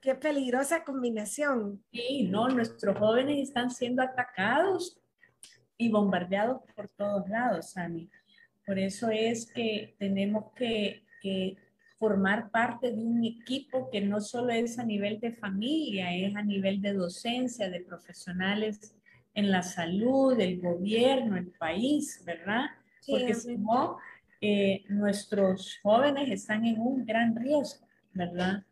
Qué 0.00 0.14
peligrosa 0.14 0.82
combinación. 0.82 1.84
Sí, 1.92 2.22
no, 2.22 2.48
nuestros 2.48 2.96
jóvenes 2.96 3.46
están 3.48 3.70
siendo 3.70 4.00
atacados 4.00 4.98
y 5.76 5.90
bombardeados 5.90 6.62
por 6.74 6.88
todos 6.88 7.28
lados, 7.28 7.72
Sami. 7.72 8.08
Por 8.64 8.78
eso 8.78 9.10
es 9.10 9.44
que 9.52 9.94
tenemos 9.98 10.54
que, 10.54 11.04
que 11.20 11.58
formar 11.98 12.50
parte 12.50 12.92
de 12.92 13.02
un 13.02 13.24
equipo 13.24 13.90
que 13.90 14.00
no 14.00 14.20
solo 14.20 14.50
es 14.50 14.78
a 14.78 14.84
nivel 14.84 15.18
de 15.18 15.32
familia, 15.32 16.14
es 16.14 16.34
a 16.36 16.42
nivel 16.42 16.80
de 16.80 16.92
docencia, 16.92 17.68
de 17.68 17.80
profesionales 17.80 18.94
en 19.34 19.50
la 19.50 19.62
salud, 19.62 20.38
el 20.40 20.60
gobierno, 20.60 21.36
el 21.36 21.48
país, 21.48 22.22
¿verdad? 22.24 22.66
Porque 23.06 23.34
si 23.34 23.56
no, 23.56 23.98
eh, 24.40 24.84
nuestros 24.88 25.78
jóvenes 25.82 26.30
están 26.30 26.64
en 26.64 26.80
un 26.80 27.04
gran 27.04 27.34
riesgo, 27.34 27.86
¿verdad? 28.12 28.64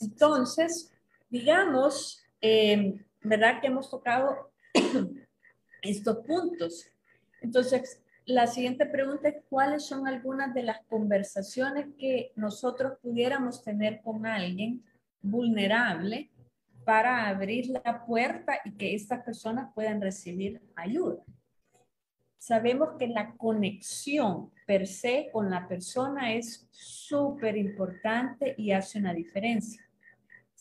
Entonces, 0.00 0.92
digamos, 1.30 2.22
eh, 2.40 3.04
¿verdad? 3.22 3.60
Que 3.60 3.66
hemos 3.66 3.90
tocado 3.90 4.50
estos 5.82 6.18
puntos. 6.26 6.86
Entonces, 7.40 8.00
la 8.26 8.48
siguiente 8.48 8.86
pregunta 8.86 9.28
es 9.28 9.36
cuáles 9.48 9.86
son 9.86 10.08
algunas 10.08 10.52
de 10.52 10.64
las 10.64 10.84
conversaciones 10.86 11.86
que 11.96 12.32
nosotros 12.34 12.98
pudiéramos 13.00 13.62
tener 13.62 14.00
con 14.02 14.26
alguien 14.26 14.84
vulnerable 15.22 16.30
para 16.84 17.28
abrir 17.28 17.66
la 17.68 18.04
puerta 18.04 18.58
y 18.64 18.72
que 18.72 18.94
estas 18.94 19.22
personas 19.24 19.72
puedan 19.74 20.00
recibir 20.00 20.60
ayuda. 20.74 21.22
Sabemos 22.36 22.90
que 22.98 23.06
la 23.06 23.32
conexión 23.36 24.50
per 24.66 24.88
se 24.88 25.28
con 25.32 25.48
la 25.48 25.66
persona 25.68 26.34
es 26.34 26.66
súper 26.70 27.56
importante 27.56 28.54
y 28.58 28.72
hace 28.72 28.98
una 28.98 29.14
diferencia. 29.14 29.88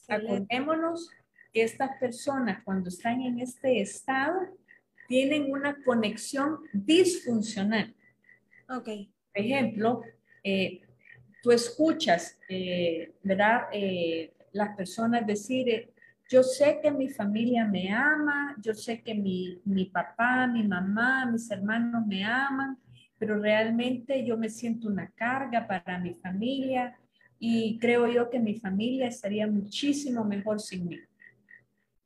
Acordémonos 0.08 1.10
que 1.52 1.64
estas 1.64 1.98
personas 2.00 2.64
cuando 2.64 2.90
están 2.90 3.22
en 3.22 3.40
este 3.40 3.82
estado 3.82 4.40
tienen 5.08 5.52
una 5.52 5.82
conexión 5.84 6.60
disfuncional. 6.74 7.94
Ok. 8.70 8.86
Por 9.34 9.44
ejemplo, 9.44 10.02
eh, 10.44 10.82
tú 11.42 11.52
escuchas, 11.52 12.40
eh, 12.50 13.14
¿verdad? 13.24 13.64
Eh, 13.72 14.34
las 14.54 14.76
personas 14.76 15.28
decir, 15.28 15.90
yo 16.30 16.42
sé 16.42 16.80
que 16.82 16.90
mi 16.90 17.10
familia 17.10 17.66
me 17.66 17.92
ama, 17.92 18.56
yo 18.62 18.74
sé 18.74 19.02
que 19.02 19.14
mi, 19.14 19.60
mi 19.66 19.86
papá, 19.86 20.48
mi 20.48 20.64
mamá, 20.64 21.26
mis 21.26 21.50
hermanos 21.52 22.06
me 22.08 22.24
aman, 22.24 22.78
pero 23.20 23.40
realmente 23.40 24.26
yo 24.26 24.38
me 24.38 24.50
siento 24.50 24.88
una 24.88 25.10
carga 25.12 25.68
para 25.68 26.00
mi 26.00 26.14
familia 26.14 26.98
y 27.38 27.78
creo 27.80 28.08
yo 28.08 28.30
que 28.30 28.40
mi 28.40 28.56
familia 28.56 29.08
estaría 29.08 29.46
muchísimo 29.46 30.24
mejor 30.24 30.60
sin 30.60 30.88
mí 30.88 31.00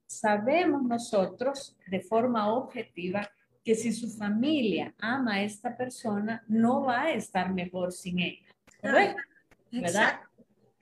sabemos 0.10 0.82
nosotros 0.84 1.78
de 1.88 2.02
forma 2.02 2.52
objetiva 2.52 3.30
que 3.64 3.76
si 3.76 3.94
su 3.94 4.10
familia 4.10 4.94
ama 4.98 5.36
a 5.36 5.44
esta 5.44 5.78
persona, 5.78 6.44
no 6.48 6.82
va 6.82 7.04
a 7.04 7.14
estar 7.14 7.54
mejor 7.54 7.92
sin 7.92 8.20
ella. 8.20 8.48
¿Correcto? 8.82 9.22
¿Verdad? 9.72 10.22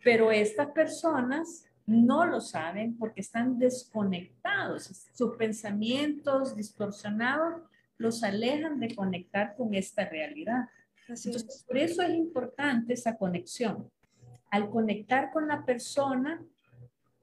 Pero 0.01 0.31
estas 0.31 0.67
personas 0.67 1.65
no 1.85 2.25
lo 2.25 2.39
saben 2.39 2.97
porque 2.97 3.19
están 3.19 3.59
desconectados. 3.59 5.09
Sus 5.13 5.35
pensamientos 5.35 6.55
distorsionados 6.55 7.61
los 7.97 8.23
alejan 8.23 8.79
de 8.79 8.95
conectar 8.95 9.55
con 9.57 9.73
esta 9.73 10.05
realidad. 10.05 10.69
Entonces, 11.01 11.65
por 11.67 11.77
eso 11.77 12.01
es 12.01 12.11
importante 12.11 12.93
esa 12.93 13.17
conexión. 13.17 13.91
Al 14.51 14.69
conectar 14.69 15.31
con 15.31 15.49
la 15.49 15.65
persona, 15.65 16.41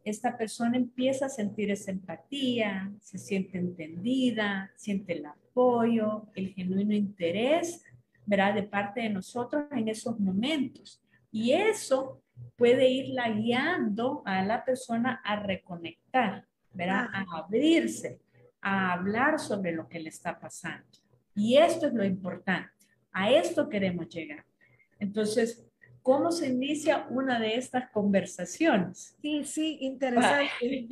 esta 0.05 0.37
persona 0.37 0.77
empieza 0.77 1.27
a 1.27 1.31
sentir 1.31 1.71
esa 1.71 1.91
empatía, 1.91 2.93
se 3.01 3.19
siente 3.19 3.59
entendida, 3.59 4.71
siente 4.77 5.15
el 5.15 5.27
apoyo, 5.27 6.27
el 6.35 6.53
genuino 6.53 6.95
interés, 6.95 7.83
¿verdad? 8.27 8.55
De 8.55 8.65
parte 8.65 9.01
de 9.01 9.11
nosotros 9.11 9.65
en 9.73 9.89
esos 9.89 10.21
momentos. 10.21 11.03
Y 11.33 11.53
eso 11.53 12.23
puede 12.57 12.89
irla 12.91 13.31
guiando 13.31 14.23
a 14.27 14.43
la 14.43 14.65
persona 14.65 15.21
a 15.25 15.37
reconectar, 15.37 16.47
¿verdad? 16.73 17.07
A 17.13 17.39
abrirse, 17.39 18.21
a 18.61 18.93
hablar 18.93 19.39
sobre 19.39 19.73
lo 19.73 19.89
que 19.89 20.01
le 20.01 20.11
está 20.11 20.39
pasando. 20.39 20.87
Y 21.35 21.57
esto 21.57 21.87
es 21.87 21.95
lo 21.95 22.05
importante. 22.05 22.71
A 23.11 23.31
esto 23.31 23.69
queremos 23.69 24.09
llegar. 24.09 24.45
Entonces, 24.99 25.67
¿Cómo 26.05 26.31
se 26.31 26.49
inicia 26.49 27.07
una 27.09 27.41
de 27.41 27.57
estas 27.57 27.89
conversaciones? 27.89 29.17
Sí, 29.23 29.43
sí, 29.43 29.79
interesante. 29.81 30.87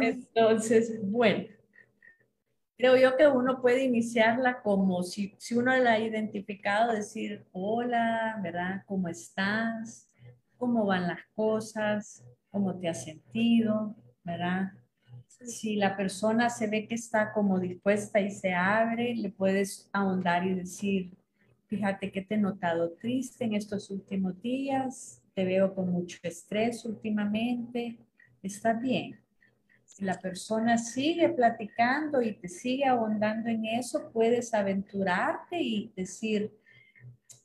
Entonces, 0.00 0.98
bueno, 1.02 1.44
creo 2.78 2.96
yo 2.96 3.14
que 3.18 3.26
uno 3.26 3.60
puede 3.60 3.84
iniciarla 3.84 4.62
como 4.62 5.02
si, 5.02 5.34
si 5.36 5.54
uno 5.54 5.76
la 5.76 5.92
ha 5.92 5.98
identificado, 5.98 6.94
decir, 6.94 7.44
hola, 7.52 8.40
¿verdad? 8.42 8.84
¿Cómo 8.86 9.08
estás? 9.08 10.08
¿Cómo 10.56 10.86
van 10.86 11.08
las 11.08 11.20
cosas? 11.34 12.24
¿Cómo 12.50 12.74
te 12.78 12.88
has 12.88 13.04
sentido? 13.04 13.94
¿Verdad? 14.24 14.72
Si 15.26 15.76
la 15.76 15.94
persona 15.94 16.48
se 16.48 16.68
ve 16.68 16.88
que 16.88 16.94
está 16.94 17.34
como 17.34 17.60
dispuesta 17.60 18.18
y 18.18 18.30
se 18.30 18.54
abre, 18.54 19.14
le 19.14 19.28
puedes 19.28 19.90
ahondar 19.92 20.46
y 20.46 20.54
decir, 20.54 21.17
Fíjate 21.68 22.10
que 22.10 22.22
te 22.22 22.36
he 22.36 22.38
notado 22.38 22.92
triste 22.92 23.44
en 23.44 23.54
estos 23.54 23.90
últimos 23.90 24.40
días, 24.40 25.22
te 25.34 25.44
veo 25.44 25.74
con 25.74 25.92
mucho 25.92 26.18
estrés 26.22 26.86
últimamente. 26.86 27.98
¿Estás 28.42 28.80
bien? 28.80 29.20
Si 29.84 30.02
la 30.02 30.18
persona 30.18 30.78
sigue 30.78 31.28
platicando 31.28 32.22
y 32.22 32.32
te 32.32 32.48
sigue 32.48 32.86
ahondando 32.86 33.50
en 33.50 33.66
eso, 33.66 34.10
puedes 34.12 34.54
aventurarte 34.54 35.60
y 35.60 35.92
decir, 35.94 36.50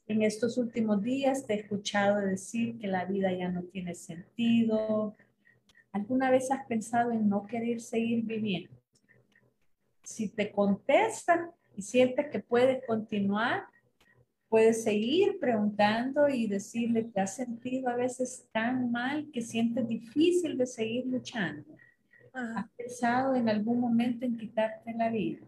en 0.08 0.22
estos 0.22 0.58
últimos 0.58 1.02
días 1.04 1.46
te 1.46 1.56
he 1.56 1.58
escuchado 1.58 2.22
decir 2.22 2.78
que 2.80 2.88
la 2.88 3.04
vida 3.04 3.34
ya 3.34 3.50
no 3.50 3.64
tiene 3.64 3.94
sentido. 3.94 5.18
¿Alguna 5.92 6.32
vez 6.32 6.50
has 6.50 6.66
pensado 6.66 7.12
en 7.12 7.28
no 7.28 7.46
querer 7.46 7.82
seguir 7.82 8.24
viviendo? 8.24 8.72
Si 10.02 10.30
te 10.30 10.50
contesta 10.50 11.52
y 11.76 11.82
sientes 11.82 12.28
que 12.28 12.40
puedes 12.40 12.86
continuar, 12.86 13.73
puedes 14.54 14.84
seguir 14.84 15.40
preguntando 15.40 16.30
y 16.30 16.46
decirle, 16.46 17.06
¿te 17.06 17.22
has 17.22 17.38
sentido 17.38 17.90
a 17.90 17.96
veces 17.96 18.48
tan 18.52 18.92
mal 18.92 19.28
que 19.34 19.42
sientes 19.42 19.88
difícil 19.88 20.60
de 20.60 20.68
seguir 20.68 21.08
luchando? 21.08 21.76
¿Has 22.32 22.70
pensado 22.78 23.34
en 23.34 23.50
algún 23.50 23.80
momento 23.80 24.26
en 24.26 24.38
quitarte 24.38 24.94
la 24.94 25.10
vida? 25.10 25.48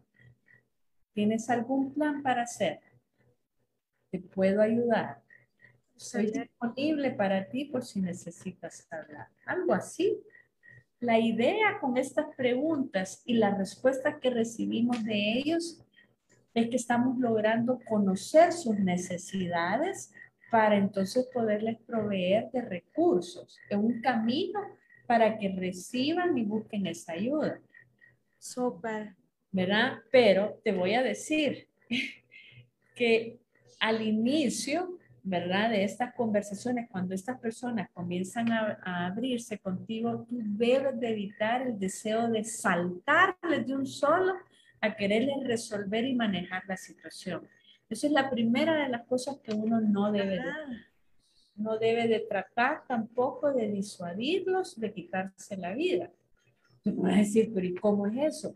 ¿Tienes 1.14 1.48
algún 1.52 1.94
plan 1.94 2.24
para 2.24 2.42
hacer? 2.42 2.80
Te 4.10 4.18
puedo 4.22 4.60
ayudar. 4.60 5.22
Soy 5.96 6.32
disponible 6.32 7.12
para 7.12 7.48
ti 7.48 7.66
por 7.66 7.86
si 7.86 8.02
necesitas 8.02 8.88
hablar. 8.90 9.28
Algo 9.46 9.76
así. 9.76 10.18
La 11.00 11.20
idea 11.20 11.78
con 11.80 11.98
estas 11.98 12.26
preguntas 12.36 13.22
y 13.24 13.36
las 13.36 13.56
respuestas 13.56 14.16
que 14.20 14.32
recibimos 14.32 15.04
de 15.04 15.34
ellos 15.38 15.85
es 16.56 16.70
que 16.70 16.78
estamos 16.78 17.20
logrando 17.20 17.80
conocer 17.88 18.54
sus 18.54 18.80
necesidades 18.80 20.12
para 20.50 20.78
entonces 20.78 21.28
poderles 21.34 21.78
proveer 21.86 22.50
de 22.52 22.62
recursos, 22.62 23.60
de 23.70 23.76
un 23.76 24.02
camino 24.02 24.62
para 25.06 25.38
que 25.38 25.50
reciban 25.50 26.38
y 26.38 26.46
busquen 26.46 26.88
esa 26.88 27.12
ayuda. 27.12 27.60
Súper. 28.40 29.16
¿Verdad? 29.52 30.00
Pero 30.12 30.60
te 30.64 30.72
voy 30.72 30.94
a 30.94 31.04
decir 31.04 31.68
que 32.96 33.40
al 33.80 34.02
inicio, 34.02 34.98
¿verdad? 35.24 35.70
De 35.70 35.84
estas 35.84 36.14
conversaciones, 36.14 36.90
cuando 36.90 37.14
estas 37.14 37.40
personas 37.40 37.90
comienzan 37.92 38.52
a, 38.52 39.06
abrirse 39.08 39.60
contigo, 39.60 40.26
tú 40.30 40.40
debes 40.42 41.00
de 41.00 41.10
evitar 41.10 41.62
el 41.64 41.78
deseo 41.78 42.30
de 42.30 42.44
saltarles 42.44 43.68
de 43.68 43.76
un 43.76 43.86
solo 43.86 44.36
a 44.86 44.96
quererles 44.96 45.46
resolver 45.46 46.06
y 46.06 46.16
manejar 46.16 46.64
la 46.68 46.78
situación. 46.78 47.48
Esa 47.90 48.08
es 48.08 48.14
la 48.14 48.30
primera 48.30 48.84
de 48.84 48.90
las 48.90 49.06
cosas 49.06 49.38
que 49.44 49.54
uno 49.54 49.80
no 49.80 50.12
debe 50.12 50.36
de, 50.36 50.54
no 51.56 51.78
debe 51.78 52.08
de 52.08 52.20
tratar 52.22 52.86
tampoco 52.88 53.54
de 53.54 53.68
disuadirlos 53.70 54.80
de 54.80 54.94
quitarse 54.94 55.58
la 55.58 55.74
vida. 55.74 56.12
Tú 56.84 56.96
vas 56.96 57.14
a 57.14 57.18
decir, 57.18 57.52
pero 57.54 57.66
¿y 57.66 57.76
cómo 57.76 58.08
es 58.08 58.38
eso? 58.38 58.56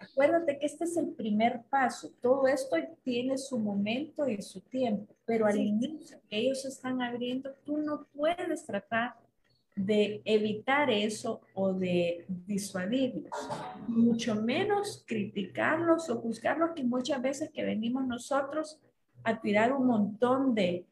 Acuérdate 0.00 0.58
que 0.58 0.66
este 0.66 0.84
es 0.84 0.96
el 0.96 1.08
primer 1.08 1.62
paso. 1.68 2.10
Todo 2.20 2.46
esto 2.46 2.76
tiene 3.02 3.36
su 3.36 3.58
momento 3.58 4.28
y 4.28 4.40
su 4.42 4.60
tiempo, 4.60 5.12
pero 5.24 5.46
al 5.46 5.58
inicio 5.58 6.18
que 6.28 6.38
ellos 6.38 6.64
están 6.64 7.02
abriendo, 7.02 7.52
tú 7.64 7.78
no 7.78 8.06
puedes 8.14 8.64
tratar 8.64 9.14
de 9.78 10.20
evitar 10.24 10.90
eso 10.90 11.40
o 11.54 11.72
de 11.72 12.26
disuadirlos, 12.46 13.30
mucho 13.86 14.34
menos 14.34 15.04
criticarlos 15.06 16.10
o 16.10 16.20
juzgarlos, 16.20 16.70
que 16.74 16.82
muchas 16.82 17.22
veces 17.22 17.50
que 17.50 17.64
venimos 17.64 18.04
nosotros 18.06 18.80
a 19.22 19.40
tirar 19.40 19.72
un 19.72 19.86
montón 19.86 20.54
de 20.54 20.84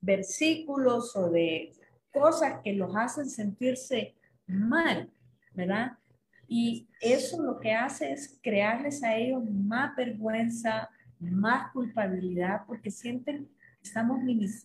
versículos 0.00 1.16
o 1.16 1.28
de 1.30 1.72
cosas 2.12 2.60
que 2.62 2.72
los 2.72 2.94
hacen 2.94 3.28
sentirse 3.28 4.14
mal, 4.46 5.10
¿verdad? 5.52 5.98
Y 6.46 6.86
eso 7.00 7.42
lo 7.42 7.58
que 7.58 7.72
hace 7.72 8.12
es 8.12 8.38
crearles 8.42 9.02
a 9.02 9.16
ellos 9.16 9.42
más 9.50 9.96
vergüenza, 9.96 10.88
más 11.18 11.72
culpabilidad, 11.72 12.62
porque 12.66 12.90
sienten 12.90 13.46
que 13.46 13.88
estamos 13.88 14.18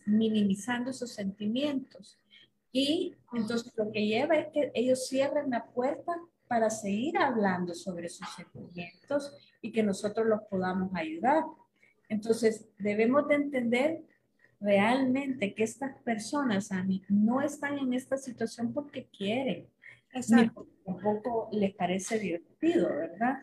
minimizando 0.06 0.90
esos 0.90 1.14
sentimientos. 1.14 2.18
Y 2.72 3.14
entonces 3.32 3.72
lo 3.76 3.90
que 3.90 4.06
lleva 4.06 4.36
es 4.36 4.48
que 4.52 4.70
ellos 4.74 5.08
cierren 5.08 5.50
la 5.50 5.66
puerta 5.66 6.14
para 6.46 6.70
seguir 6.70 7.18
hablando 7.18 7.74
sobre 7.74 8.08
sus 8.08 8.28
sentimientos 8.34 9.36
y 9.60 9.70
que 9.72 9.82
nosotros 9.82 10.26
los 10.26 10.42
podamos 10.50 10.90
ayudar. 10.94 11.44
Entonces 12.08 12.68
debemos 12.78 13.28
de 13.28 13.34
entender 13.34 14.02
realmente 14.60 15.54
que 15.54 15.64
estas 15.64 16.00
personas 16.02 16.72
a 16.72 16.82
mí 16.82 17.02
no 17.08 17.40
están 17.40 17.78
en 17.78 17.92
esta 17.92 18.16
situación 18.16 18.72
porque 18.72 19.06
quieren, 19.06 19.68
Exacto. 20.12 20.66
tampoco 20.84 21.48
les 21.52 21.74
parece 21.74 22.18
divertido, 22.18 22.88
¿verdad? 22.88 23.38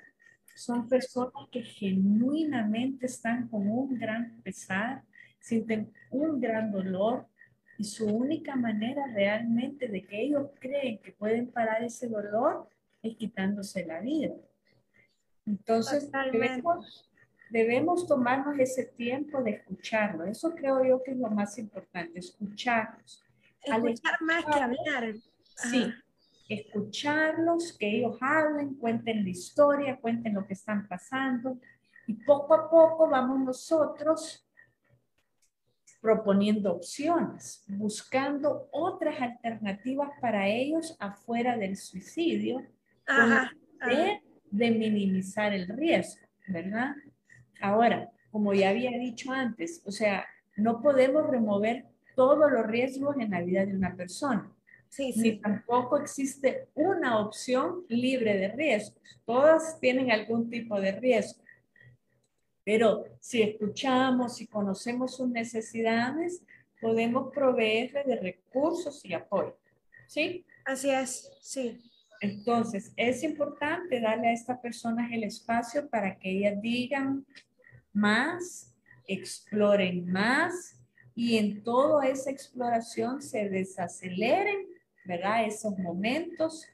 Son 0.56 0.88
personas 0.88 1.50
que 1.52 1.62
genuinamente 1.62 3.06
están 3.06 3.48
con 3.48 3.68
un 3.68 3.98
gran 3.98 4.42
pesar, 4.42 5.04
sienten 5.40 5.94
un 6.10 6.40
gran 6.40 6.72
dolor 6.72 7.28
y 7.78 7.84
su 7.84 8.06
única 8.06 8.56
manera 8.56 9.06
realmente 9.14 9.88
de 9.88 10.06
que 10.06 10.22
ellos 10.22 10.50
creen 10.60 11.00
que 11.00 11.12
pueden 11.12 11.52
parar 11.52 11.84
ese 11.84 12.08
dolor 12.08 12.70
es 13.02 13.16
quitándose 13.18 13.86
la 13.86 14.00
vida. 14.00 14.34
Entonces, 15.46 16.10
debemos, 16.32 17.10
debemos, 17.52 18.08
tomarnos 18.08 18.58
ese 18.58 18.86
tiempo 18.86 19.44
de 19.44 19.52
escucharlo. 19.52 20.26
Eso 20.26 20.56
creo 20.56 20.84
yo 20.84 21.04
que 21.04 21.12
es 21.12 21.18
lo 21.18 21.30
más 21.30 21.58
importante, 21.58 22.20
escucharlos. 22.20 23.24
Escuchar 23.62 24.22
más 24.22 24.46
que 24.46 24.60
hablar. 24.60 25.14
Sí, 25.56 25.94
escucharlos, 26.50 27.78
que 27.78 27.98
ellos 27.98 28.18
hablen, 28.22 28.76
cuenten 28.76 29.24
la 29.24 29.30
historia, 29.30 30.00
cuenten 30.00 30.34
lo 30.34 30.46
que 30.48 30.54
están 30.54 30.88
pasando. 30.88 31.60
Y 32.08 32.14
poco 32.14 32.54
a 32.54 32.70
poco 32.70 33.10
vamos 33.10 33.40
nosotros 33.40 34.45
proponiendo 36.06 36.72
opciones, 36.72 37.64
buscando 37.68 38.70
otras 38.72 39.20
alternativas 39.20 40.12
para 40.22 40.48
ellos 40.48 40.96
afuera 41.00 41.58
del 41.58 41.76
suicidio, 41.76 42.62
De, 43.88 44.22
de 44.52 44.72
minimizar 44.72 45.52
el 45.52 45.68
riesgo, 45.68 46.28
¿verdad? 46.48 46.94
Ahora, 47.60 48.12
como 48.32 48.54
ya 48.54 48.70
había 48.70 48.92
dicho 48.92 49.32
antes, 49.32 49.82
o 49.86 49.92
sea, 49.92 50.26
no 50.56 50.80
podemos 50.80 51.28
remover 51.28 51.86
todos 52.16 52.52
los 52.52 52.68
riesgos 52.68 53.16
en 53.20 53.32
la 53.32 53.42
vida 53.42 53.66
de 53.66 53.76
una 53.76 53.96
persona. 53.96 54.52
Sí, 54.90 55.12
sí. 55.12 55.22
Ni 55.22 55.32
tampoco 55.40 55.98
existe 55.98 56.68
una 56.76 57.20
opción 57.20 57.84
libre 57.90 58.38
de 58.38 58.50
riesgos. 58.50 59.02
Todas 59.26 59.80
tienen 59.80 60.12
algún 60.12 60.50
tipo 60.52 60.80
de 60.80 60.92
riesgo. 60.92 61.44
Pero 62.66 63.06
si 63.20 63.44
escuchamos 63.44 64.42
y 64.42 64.48
conocemos 64.48 65.16
sus 65.16 65.30
necesidades, 65.30 66.44
podemos 66.82 67.32
proveerle 67.32 68.04
de 68.04 68.16
recursos 68.18 69.06
y 69.06 69.14
apoyo. 69.14 69.56
¿Sí? 70.08 70.44
Así 70.66 70.90
es, 70.90 71.32
sí. 71.42 71.80
Entonces, 72.22 72.92
es 72.98 73.24
importante 73.24 74.02
darle 74.02 74.30
a 74.30 74.34
estas 74.34 74.60
personas 74.60 75.12
el 75.12 75.24
espacio 75.24 75.88
para 75.90 76.18
que 76.18 76.32
ellas 76.32 76.60
digan 76.60 77.26
más, 77.94 78.74
exploren 79.08 80.12
más 80.12 80.80
y 81.14 81.38
en 81.38 81.64
toda 81.64 82.08
esa 82.08 82.32
exploración 82.32 83.22
se 83.22 83.48
desaceleren, 83.48 84.68
¿verdad? 85.06 85.46
Esos 85.46 85.78
momentos, 85.78 86.68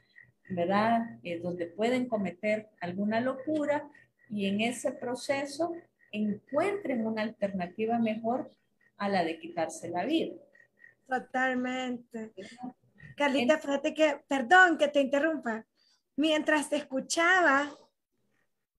¿verdad? 0.49 1.19
Eh, 1.23 1.39
donde 1.39 1.67
pueden 1.67 2.07
cometer 2.07 2.69
alguna 2.79 3.19
locura 3.19 3.89
y 4.31 4.45
en 4.47 4.61
ese 4.61 4.91
proceso 4.91 5.73
encuentren 6.11 7.05
una 7.05 7.21
alternativa 7.21 7.99
mejor 7.99 8.49
a 8.97 9.09
la 9.09 9.23
de 9.23 9.39
quitarse 9.39 9.89
la 9.89 10.05
vida. 10.05 10.35
Totalmente. 11.07 12.33
Carlita, 13.17 13.57
fíjate 13.57 13.93
que, 13.93 14.21
perdón 14.27 14.77
que 14.77 14.87
te 14.87 15.01
interrumpa, 15.01 15.65
mientras 16.15 16.69
te 16.69 16.77
escuchaba, 16.77 17.69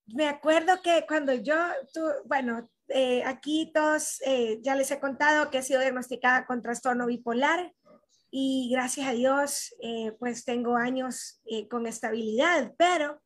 me 0.06 0.28
acuerdo 0.28 0.80
que 0.82 1.04
cuando 1.06 1.34
yo, 1.34 1.56
tú, 1.92 2.00
bueno, 2.24 2.68
eh, 2.88 3.22
aquí 3.24 3.70
todos, 3.72 4.20
eh, 4.26 4.58
ya 4.62 4.74
les 4.74 4.90
he 4.90 5.00
contado 5.00 5.50
que 5.50 5.58
he 5.58 5.62
sido 5.62 5.80
diagnosticada 5.80 6.44
con 6.44 6.60
trastorno 6.60 7.06
bipolar 7.06 7.72
y 8.30 8.70
gracias 8.72 9.06
a 9.06 9.12
Dios, 9.12 9.74
eh, 9.80 10.12
pues 10.18 10.44
tengo 10.44 10.76
años 10.76 11.40
con 11.70 11.86
estabilidad, 11.86 12.72
pero 12.76 13.21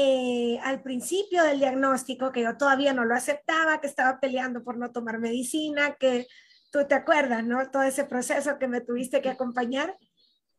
eh, 0.00 0.60
al 0.62 0.82
principio 0.82 1.42
del 1.42 1.58
diagnóstico, 1.58 2.30
que 2.30 2.42
yo 2.42 2.56
todavía 2.56 2.92
no 2.92 3.04
lo 3.04 3.14
aceptaba, 3.14 3.80
que 3.80 3.86
estaba 3.86 4.20
peleando 4.20 4.62
por 4.62 4.76
no 4.76 4.92
tomar 4.92 5.18
medicina, 5.18 5.96
que 5.98 6.26
tú 6.70 6.86
te 6.86 6.94
acuerdas, 6.94 7.44
¿no? 7.44 7.70
Todo 7.70 7.82
ese 7.82 8.04
proceso 8.04 8.58
que 8.58 8.68
me 8.68 8.80
tuviste 8.80 9.20
que 9.20 9.30
acompañar. 9.30 9.96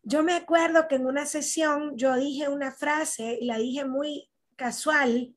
Yo 0.03 0.23
me 0.23 0.33
acuerdo 0.33 0.87
que 0.87 0.95
en 0.95 1.05
una 1.05 1.25
sesión 1.25 1.95
yo 1.95 2.15
dije 2.15 2.49
una 2.49 2.71
frase 2.71 3.37
y 3.39 3.45
la 3.45 3.57
dije 3.57 3.85
muy 3.85 4.29
casual, 4.55 5.33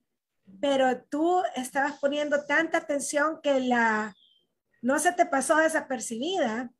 pero 0.60 1.02
tú 1.04 1.42
estabas 1.54 1.98
poniendo 2.00 2.44
tanta 2.44 2.78
atención 2.78 3.40
que 3.42 3.60
la 3.60 4.14
no 4.80 4.98
se 4.98 5.12
te 5.12 5.26
pasó 5.26 5.56
desapercibida. 5.56 6.72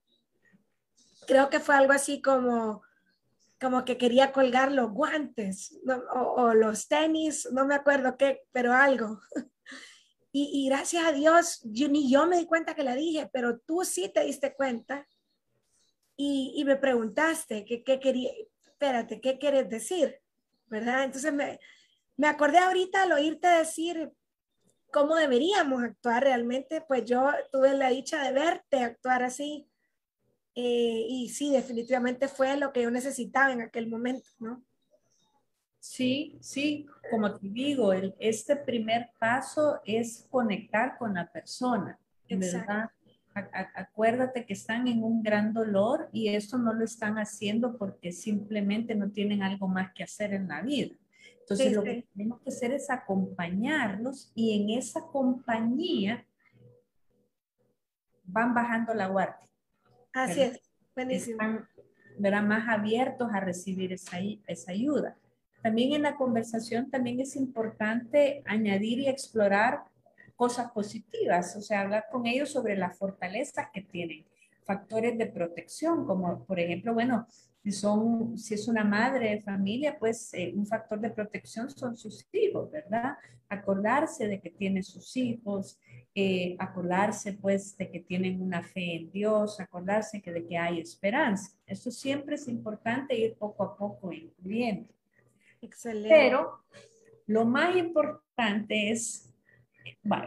Creo 1.29 1.51
que 1.51 1.61
fue 1.61 1.77
algo 1.77 1.93
así 1.93 2.21
como, 2.21 2.83
como 3.63 3.85
que 3.85 3.97
quería 3.97 4.33
colgar 4.33 4.73
los 4.73 4.91
guantes 4.91 5.79
o, 6.13 6.53
los 6.53 6.89
tenis, 6.89 7.49
no 7.53 7.65
me 7.65 7.77
acuerdo 7.77 8.17
qué, 8.19 8.43
pero 8.53 8.75
algo. 8.75 9.21
Y, 10.35 10.67
gracias 10.71 11.05
a 11.05 11.13
Dios, 11.13 11.61
yo, 11.63 11.89
ni 11.89 12.11
yo 12.11 12.27
me 12.27 12.39
di 12.39 12.47
cuenta 12.47 12.75
que 12.75 12.83
la 12.83 12.95
dije, 12.95 13.29
pero 13.35 13.59
tú 13.59 13.85
sí 13.85 14.09
te 14.09 14.25
diste 14.25 14.55
cuenta 14.55 15.07
y, 16.17 16.55
y 16.57 16.65
me 16.65 16.77
preguntaste 16.77 17.67
qué, 17.67 17.85
qué 17.85 18.01
quería, 18.01 18.31
espérate, 18.65 19.21
¿qué 19.21 19.37
quieres 19.39 19.69
decir? 19.69 20.19
¿Verdad? 20.69 21.05
Entonces 21.05 21.35
me, 21.35 21.61
me 22.17 22.29
acordé 22.29 22.57
ahorita 22.61 23.03
al 23.03 23.13
oírte 23.13 23.47
decir 23.47 24.11
cómo 24.91 25.17
deberíamos 25.17 25.83
actuar 25.83 26.23
realmente, 26.23 26.81
pues 26.81 27.05
yo 27.05 27.31
tuve 27.53 27.77
la 27.77 27.91
dicha 27.91 28.25
de 28.25 28.33
verte 28.33 28.79
actuar 28.79 29.25
así 29.25 29.69
eh, 30.55 31.07
y 31.09 31.29
sí, 31.31 31.51
definitivamente 31.51 32.29
fue 32.29 32.57
lo 32.57 32.73
que 32.73 32.83
yo 32.83 32.91
necesitaba 32.91 33.53
en 33.53 33.63
aquel 33.63 33.89
momento, 33.89 34.29
¿no? 34.39 34.63
Sí, 35.79 36.39
sí, 36.41 36.87
como 37.11 37.35
te 37.35 37.49
digo, 37.49 37.93
el, 37.93 38.15
este 38.19 38.55
primer 38.55 39.11
paso 39.19 39.81
es 39.85 40.29
conectar 40.31 40.97
con 40.97 41.15
la 41.15 41.31
persona, 41.31 41.99
¿verdad? 42.29 42.91
acuérdate 43.75 44.45
que 44.45 44.53
están 44.53 44.87
en 44.89 45.03
un 45.03 45.23
gran 45.23 45.55
dolor 45.55 46.09
y 46.13 46.29
eso 46.29 46.59
no 46.59 46.73
lo 46.75 46.85
están 46.85 47.17
haciendo 47.17 47.79
porque 47.79 48.13
simplemente 48.13 48.95
no 48.95 49.11
tienen 49.11 49.43
algo 49.43 49.69
más 49.69 49.93
que 49.95 50.05
hacer 50.05 50.35
en 50.35 50.49
la 50.49 50.61
vida. 50.61 50.95
Entonces 51.41 51.73
lo 51.73 51.83
que 51.83 52.07
tenemos 52.13 52.41
que 52.43 52.51
hacer 52.51 52.73
es 52.73 52.91
acompañarlos 52.91 54.31
y 54.35 54.61
en 54.61 54.79
esa 54.79 55.01
compañía 55.07 56.25
van 58.25 58.55
bajando 58.55 58.95
la 58.95 59.09
guardia. 59.09 59.49
Así 60.15 60.43
es, 60.43 60.61
buenísimo. 60.95 61.39
Están 62.17 62.49
más 62.49 62.69
abiertos 62.69 63.31
a 63.33 63.41
recibir 63.41 63.93
esa, 63.93 64.19
esa 64.47 64.73
ayuda. 64.73 65.17
También 65.63 65.93
en 65.93 66.03
la 66.03 66.17
conversación 66.17 66.91
también 66.91 67.21
es 67.21 67.37
importante 67.37 68.43
añadir 68.47 68.99
y 68.99 69.09
explorar 69.09 69.85
cosas 70.37 70.73
positivas, 70.73 71.55
o 71.57 71.61
sea, 71.61 71.83
hablar 71.83 72.07
con 72.11 72.27
ellos 72.27 72.51
sobre 72.51 72.77
las 72.77 72.99
fortalezas 72.99 73.69
que 73.73 73.83
tienen, 73.83 74.25
factores 74.65 75.17
de 75.17 75.27
protección, 75.27 76.05
como 76.05 76.45
por 76.45 76.59
ejemplo, 76.59 76.95
bueno, 76.95 77.27
si, 77.63 77.71
son, 77.71 78.37
si 78.37 78.55
es 78.55 78.67
una 78.67 78.83
madre 78.83 79.31
de 79.31 79.41
familia, 79.41 79.97
pues 79.99 80.35
eh, 80.35 80.53
un 80.55 80.67
factor 80.67 81.01
de 81.01 81.11
protección 81.11 81.71
son 81.71 81.97
sus 81.97 82.27
hijos, 82.33 82.71
¿verdad? 82.73 83.17
Acordarse 83.49 84.27
de 84.27 84.41
que 84.41 84.51
tiene 84.51 84.83
sus 84.83 85.17
hijos, 85.17 85.79
eh, 86.15 86.57
acordarse 86.59 87.33
pues 87.33 87.77
de 87.79 87.91
que 87.91 88.01
tienen 88.01 88.43
una 88.43 88.63
fe 88.63 88.97
en 88.97 89.11
Dios, 89.11 89.59
acordarse 89.61 90.21
que 90.21 90.33
de 90.33 90.45
que 90.45 90.59
hay 90.59 90.81
esperanza. 90.81 91.57
Eso 91.67 91.91
siempre 91.91 92.35
es 92.35 92.49
importante 92.49 93.17
ir 93.17 93.35
poco 93.35 93.63
a 93.65 93.77
poco 93.77 94.13
incluyendo. 94.13 94.93
Excelente. 95.63 96.11
Pero 96.11 96.65
lo 97.27 97.47
más 97.47 97.77
importante 97.77 98.91
es, 98.91 99.33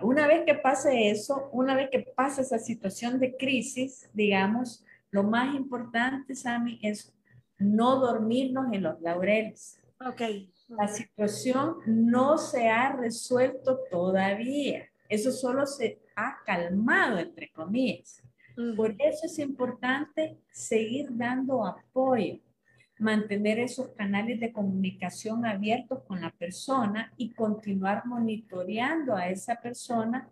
una 0.02 0.28
vez 0.28 0.44
que 0.46 0.56
pase 0.56 1.12
eso, 1.12 1.50
una 1.52 1.76
vez 1.76 1.90
que 1.92 2.00
pase 2.00 2.42
esa 2.42 2.58
situación 2.58 3.20
de 3.20 3.36
crisis, 3.36 4.10
digamos, 4.14 4.84
lo 5.12 5.24
más 5.24 5.56
importante, 5.56 6.36
Sammy, 6.36 6.80
es 6.82 7.14
no 7.58 8.00
dormirnos 8.00 8.74
en 8.74 8.84
los 8.84 9.00
laureles. 9.02 9.80
Ok. 10.06 10.22
La 10.70 10.88
situación 10.88 11.78
no 11.86 12.38
se 12.38 12.70
ha 12.70 12.92
resuelto 12.94 13.80
todavía. 13.92 14.90
Eso 15.10 15.32
solo 15.32 15.66
se 15.66 16.00
ha 16.16 16.38
calmado, 16.46 17.20
entre 17.20 17.50
comillas. 17.50 18.24
Por 18.76 18.96
eso 19.00 19.26
es 19.26 19.38
importante 19.40 20.38
seguir 20.50 21.08
dando 21.12 21.66
apoyo, 21.66 22.40
mantener 22.98 23.60
esos 23.60 23.90
canales 23.90 24.40
de 24.40 24.54
comunicación 24.54 25.46
abiertos 25.46 26.04
con 26.08 26.22
la 26.22 26.32
persona 26.32 27.12
y 27.18 27.34
continuar 27.34 28.06
monitoreando 28.06 29.16
a 29.16 29.28
esa 29.28 29.56
persona 29.56 30.30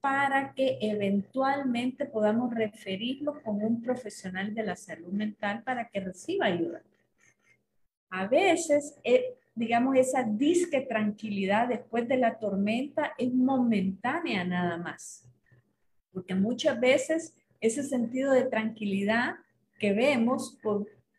para 0.00 0.54
que 0.54 0.78
eventualmente 0.80 2.06
podamos 2.06 2.54
referirlo 2.54 3.42
con 3.42 3.56
un 3.60 3.82
profesional 3.82 4.54
de 4.54 4.62
la 4.62 4.76
salud 4.76 5.12
mental 5.12 5.64
para 5.64 5.88
que 5.88 5.98
reciba 5.98 6.46
ayuda. 6.46 6.82
A 8.10 8.28
veces 8.28 8.96
eh, 9.02 9.34
digamos, 9.56 9.96
esa 9.96 10.22
disque 10.22 10.82
tranquilidad 10.82 11.68
después 11.68 12.06
de 12.06 12.18
la 12.18 12.38
tormenta 12.38 13.14
es 13.16 13.32
momentánea 13.32 14.44
nada 14.44 14.76
más. 14.76 15.26
Porque 16.12 16.34
muchas 16.34 16.78
veces 16.78 17.34
ese 17.60 17.82
sentido 17.82 18.32
de 18.32 18.44
tranquilidad 18.44 19.36
que 19.78 19.94
vemos 19.94 20.58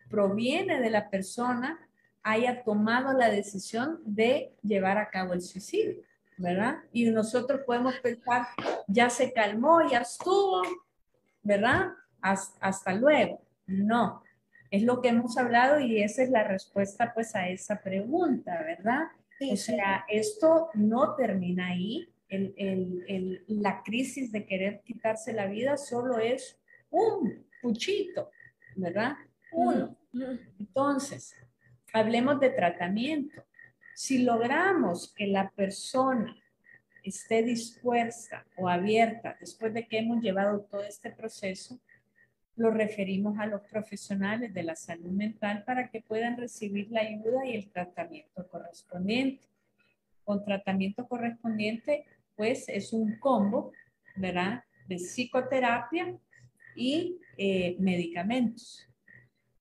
proviene 0.09 0.79
de 0.79 0.89
la 0.91 1.09
persona 1.09 1.79
haya 2.21 2.63
tomado 2.63 3.17
la 3.17 3.29
decisión 3.29 3.99
de 4.05 4.53
llevar 4.61 4.99
a 4.99 5.09
cabo 5.09 5.33
el 5.33 5.41
suicidio, 5.41 6.03
¿verdad? 6.37 6.77
Y 6.91 7.09
nosotros 7.09 7.61
podemos 7.65 7.95
pensar, 7.99 8.47
ya 8.87 9.09
se 9.09 9.33
calmó, 9.33 9.89
ya 9.89 9.99
estuvo, 9.99 10.61
¿verdad? 11.41 11.89
hasta 12.21 12.93
luego. 12.93 13.41
No, 13.65 14.21
es 14.71 14.83
lo 14.83 15.01
que 15.01 15.09
hemos 15.09 15.37
hablado 15.37 15.79
y 15.79 16.01
esa 16.01 16.23
es 16.23 16.29
la 16.29 16.43
respuesta 16.43 17.13
pues 17.13 17.35
a 17.35 17.49
esa 17.49 17.81
pregunta, 17.81 18.61
¿verdad? 18.63 19.07
o 19.39 19.55
sea, 19.55 20.03
esto 20.07 20.69
no 20.73 21.15
termina 21.15 21.67
ahí. 21.67 22.09
El, 22.27 22.53
el, 22.57 23.43
la 23.47 23.83
crisis 23.83 24.31
de 24.31 24.45
querer 24.45 24.81
quitarse 24.83 25.31
la 25.31 25.47
vida 25.47 25.77
solo 25.77 26.19
es 26.19 26.59
un 26.89 27.45
puchito, 27.61 28.31
¿verdad? 28.75 29.15
Uno. 29.51 29.95
Entonces, 30.59 31.35
hablemos 31.93 32.39
de 32.39 32.49
tratamiento. 32.49 33.45
Si 33.95 34.23
logramos 34.23 35.13
que 35.13 35.27
la 35.27 35.49
persona 35.51 36.35
esté 37.03 37.43
dispuesta 37.43 38.45
o 38.57 38.67
abierta 38.67 39.37
después 39.39 39.73
de 39.73 39.87
que 39.87 39.99
hemos 39.99 40.21
llevado 40.21 40.61
todo 40.69 40.83
este 40.83 41.11
proceso, 41.11 41.79
lo 42.57 42.71
referimos 42.71 43.37
a 43.39 43.45
los 43.45 43.61
profesionales 43.61 44.53
de 44.53 44.63
la 44.63 44.75
salud 44.75 45.11
mental 45.11 45.63
para 45.63 45.89
que 45.89 46.01
puedan 46.01 46.37
recibir 46.37 46.91
la 46.91 47.01
ayuda 47.01 47.45
y 47.45 47.55
el 47.55 47.69
tratamiento 47.69 48.47
correspondiente. 48.47 49.47
Con 50.23 50.43
tratamiento 50.43 51.07
correspondiente, 51.07 52.05
pues 52.35 52.67
es 52.67 52.93
un 52.93 53.17
combo, 53.19 53.71
¿verdad? 54.15 54.63
De 54.87 54.97
psicoterapia 54.97 56.17
y 56.75 57.19
eh, 57.37 57.77
medicamentos. 57.79 58.87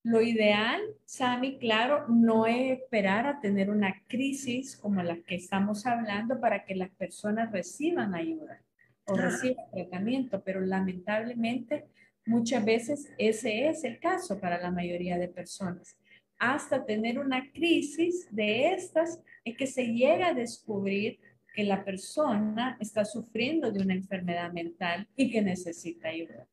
Lo 0.02 0.22
ideal, 0.22 0.80
Sami, 1.04 1.58
claro, 1.58 2.06
no 2.08 2.46
es 2.46 2.80
esperar 2.80 3.26
a 3.26 3.40
tener 3.40 3.70
una 3.70 4.02
crisis 4.06 4.76
como 4.76 5.02
la 5.02 5.16
que 5.16 5.34
estamos 5.34 5.84
hablando 5.84 6.40
para 6.40 6.64
que 6.64 6.76
las 6.76 6.90
personas 6.90 7.52
reciban 7.52 8.14
ayuda 8.14 8.62
o 9.04 9.16
reciban 9.16 9.68
tratamiento, 9.70 10.42
pero 10.42 10.60
lamentablemente 10.60 11.88
Muchas 12.26 12.64
veces 12.64 13.12
ese 13.18 13.68
es 13.68 13.84
el 13.84 14.00
caso 14.00 14.40
para 14.40 14.60
la 14.60 14.72
mayoría 14.72 15.16
de 15.16 15.28
personas. 15.28 15.96
Hasta 16.38 16.84
tener 16.84 17.20
una 17.20 17.50
crisis 17.52 18.26
de 18.30 18.72
estas 18.72 19.20
es 19.44 19.56
que 19.56 19.66
se 19.68 19.86
llega 19.86 20.28
a 20.28 20.34
descubrir 20.34 21.20
que 21.54 21.62
la 21.62 21.84
persona 21.84 22.76
está 22.80 23.04
sufriendo 23.04 23.70
de 23.70 23.80
una 23.80 23.94
enfermedad 23.94 24.52
mental 24.52 25.08
y 25.16 25.30
que 25.30 25.40
necesita 25.40 26.08
ayuda. 26.08 26.46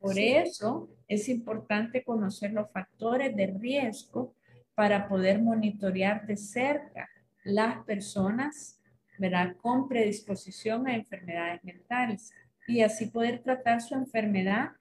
Por 0.00 0.18
eso 0.18 0.90
es 1.06 1.28
importante 1.28 2.02
conocer 2.02 2.52
los 2.52 2.70
factores 2.72 3.36
de 3.36 3.46
riesgo 3.46 4.34
para 4.74 5.08
poder 5.08 5.40
monitorear 5.40 6.26
de 6.26 6.36
cerca 6.36 7.08
las 7.44 7.84
personas 7.84 8.80
¿verdad? 9.16 9.56
con 9.58 9.88
predisposición 9.88 10.88
a 10.88 10.96
enfermedades 10.96 11.62
mentales 11.62 12.32
y 12.66 12.82
así 12.82 13.06
poder 13.06 13.42
tratar 13.42 13.80
su 13.80 13.94
enfermedad 13.94 14.72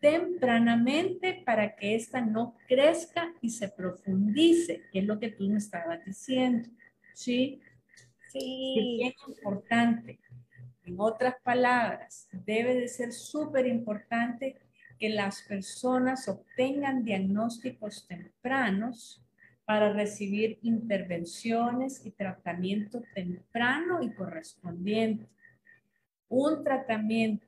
tempranamente 0.00 1.42
para 1.44 1.76
que 1.76 1.94
ésta 1.94 2.20
no 2.20 2.56
crezca 2.66 3.32
y 3.40 3.50
se 3.50 3.68
profundice, 3.68 4.82
que 4.92 5.00
es 5.00 5.04
lo 5.04 5.18
que 5.18 5.30
tú 5.30 5.48
me 5.48 5.58
estabas 5.58 6.04
diciendo. 6.04 6.68
¿Sí? 7.14 7.60
Sí. 8.28 9.00
Es 9.02 9.14
importante. 9.28 10.18
En 10.84 10.96
otras 10.98 11.34
palabras, 11.42 12.28
debe 12.32 12.74
de 12.74 12.88
ser 12.88 13.12
súper 13.12 13.66
importante 13.66 14.56
que 14.98 15.10
las 15.10 15.42
personas 15.42 16.28
obtengan 16.28 17.04
diagnósticos 17.04 18.06
tempranos 18.06 19.24
para 19.64 19.92
recibir 19.92 20.58
intervenciones 20.62 22.04
y 22.04 22.10
tratamiento 22.10 23.02
temprano 23.14 24.02
y 24.02 24.12
correspondiente. 24.14 25.28
Un 26.30 26.64
tratamiento 26.64 27.44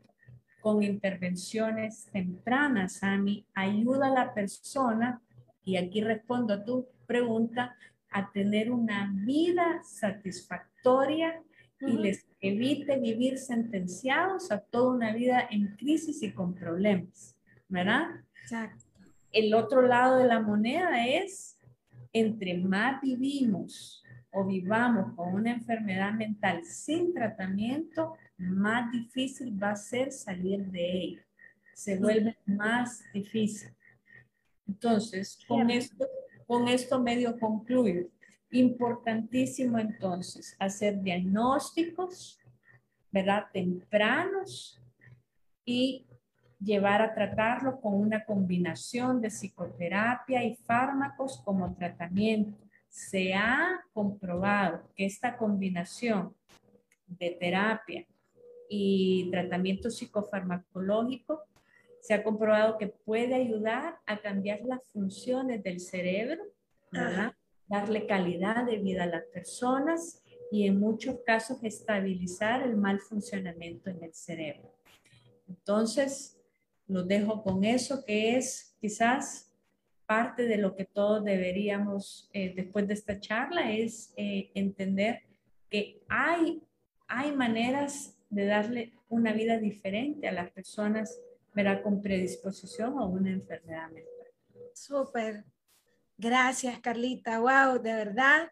con 0.60 0.82
intervenciones 0.82 2.06
tempranas, 2.12 3.02
Ami, 3.02 3.46
ayuda 3.54 4.08
a 4.08 4.10
la 4.10 4.34
persona, 4.34 5.22
y 5.64 5.76
aquí 5.76 6.02
respondo 6.02 6.52
a 6.52 6.64
tu 6.64 6.86
pregunta, 7.06 7.74
a 8.10 8.30
tener 8.30 8.70
una 8.70 9.10
vida 9.24 9.82
satisfactoria 9.82 11.42
y 11.80 11.92
les 11.92 12.26
evite 12.40 12.98
vivir 12.98 13.38
sentenciados 13.38 14.52
a 14.52 14.60
toda 14.60 14.94
una 14.94 15.12
vida 15.12 15.46
en 15.50 15.74
crisis 15.76 16.22
y 16.22 16.32
con 16.32 16.54
problemas, 16.54 17.36
¿verdad? 17.68 18.06
Exacto. 18.42 18.84
el 19.32 19.54
otro 19.54 19.82
lado 19.82 20.18
de 20.18 20.26
la 20.26 20.40
moneda 20.40 21.06
es, 21.06 21.58
entre 22.12 22.58
más 22.58 23.00
vivimos 23.00 24.02
o 24.32 24.44
vivamos 24.44 25.14
con 25.14 25.34
una 25.34 25.52
enfermedad 25.52 26.12
mental 26.12 26.64
sin 26.64 27.14
tratamiento, 27.14 28.14
más 28.42 28.90
difícil 28.92 29.60
va 29.62 29.70
a 29.70 29.76
ser 29.76 30.12
salir 30.12 30.66
de 30.66 30.92
ella. 30.92 31.26
Se 31.74 31.98
vuelve 31.98 32.36
más 32.44 33.02
difícil. 33.12 33.70
Entonces, 34.66 35.38
con 35.46 35.70
esto, 35.70 36.06
con 36.46 36.68
esto 36.68 37.00
medio 37.00 37.38
concluyo. 37.38 38.08
Importantísimo 38.50 39.78
entonces 39.78 40.54
hacer 40.58 41.00
diagnósticos, 41.00 42.38
¿verdad? 43.10 43.46
Tempranos 43.52 44.82
y 45.64 46.06
llevar 46.60 47.02
a 47.02 47.14
tratarlo 47.14 47.80
con 47.80 47.94
una 47.94 48.24
combinación 48.24 49.20
de 49.20 49.30
psicoterapia 49.30 50.44
y 50.44 50.54
fármacos 50.56 51.40
como 51.44 51.74
tratamiento. 51.74 52.58
Se 52.88 53.34
ha 53.34 53.80
comprobado 53.92 54.90
que 54.94 55.06
esta 55.06 55.36
combinación 55.36 56.34
de 57.06 57.30
terapia 57.30 58.06
y 58.74 59.28
tratamiento 59.30 59.90
psicofarmacológico 59.90 61.42
se 62.00 62.14
ha 62.14 62.24
comprobado 62.24 62.78
que 62.78 62.86
puede 62.86 63.34
ayudar 63.34 63.98
a 64.06 64.22
cambiar 64.22 64.62
las 64.62 64.80
funciones 64.94 65.62
del 65.62 65.78
cerebro, 65.78 66.42
darle 67.68 68.06
calidad 68.06 68.64
de 68.64 68.78
vida 68.78 69.02
a 69.02 69.06
las 69.06 69.24
personas 69.26 70.22
y 70.50 70.66
en 70.66 70.80
muchos 70.80 71.18
casos 71.26 71.58
estabilizar 71.62 72.62
el 72.62 72.76
mal 72.78 72.98
funcionamiento 73.00 73.90
en 73.90 74.02
el 74.04 74.14
cerebro. 74.14 74.74
Entonces, 75.46 76.40
los 76.88 77.06
dejo 77.06 77.42
con 77.42 77.64
eso 77.64 78.02
que 78.06 78.36
es 78.38 78.74
quizás 78.80 79.52
parte 80.06 80.46
de 80.46 80.56
lo 80.56 80.74
que 80.74 80.86
todos 80.86 81.22
deberíamos, 81.22 82.30
eh, 82.32 82.54
después 82.56 82.88
de 82.88 82.94
esta 82.94 83.20
charla, 83.20 83.70
es 83.70 84.14
eh, 84.16 84.50
entender 84.54 85.20
que 85.68 86.02
hay, 86.08 86.62
hay 87.06 87.32
maneras 87.32 88.16
de 88.32 88.46
darle 88.46 88.92
una 89.10 89.32
vida 89.32 89.58
diferente 89.58 90.26
a 90.26 90.32
las 90.32 90.50
personas 90.50 91.20
¿verdad? 91.54 91.82
con 91.82 92.00
predisposición 92.00 92.98
a 92.98 93.04
una 93.04 93.30
enfermedad 93.30 93.90
mental. 93.90 94.26
Súper. 94.74 95.44
Gracias, 96.16 96.80
Carlita. 96.80 97.40
Wow, 97.40 97.82
de 97.82 97.92
verdad. 97.92 98.50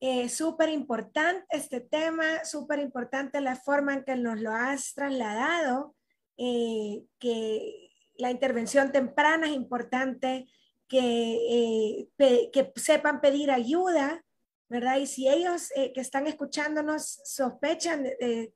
Eh, 0.00 0.28
súper 0.28 0.68
importante 0.68 1.46
este 1.50 1.80
tema, 1.80 2.44
súper 2.44 2.80
importante 2.80 3.40
la 3.40 3.54
forma 3.54 3.94
en 3.94 4.02
que 4.02 4.16
nos 4.16 4.40
lo 4.40 4.50
has 4.50 4.94
trasladado 4.94 5.94
eh, 6.36 7.04
que 7.20 7.88
la 8.16 8.32
intervención 8.32 8.90
temprana 8.90 9.46
es 9.46 9.52
importante, 9.52 10.48
que, 10.88 12.08
eh, 12.18 12.50
que 12.52 12.72
sepan 12.74 13.20
pedir 13.20 13.52
ayuda, 13.52 14.24
¿verdad? 14.72 14.96
Y 14.96 15.06
si 15.06 15.28
ellos 15.28 15.70
eh, 15.76 15.92
que 15.92 16.00
están 16.00 16.26
escuchándonos 16.26 17.20
sospechan 17.24 18.04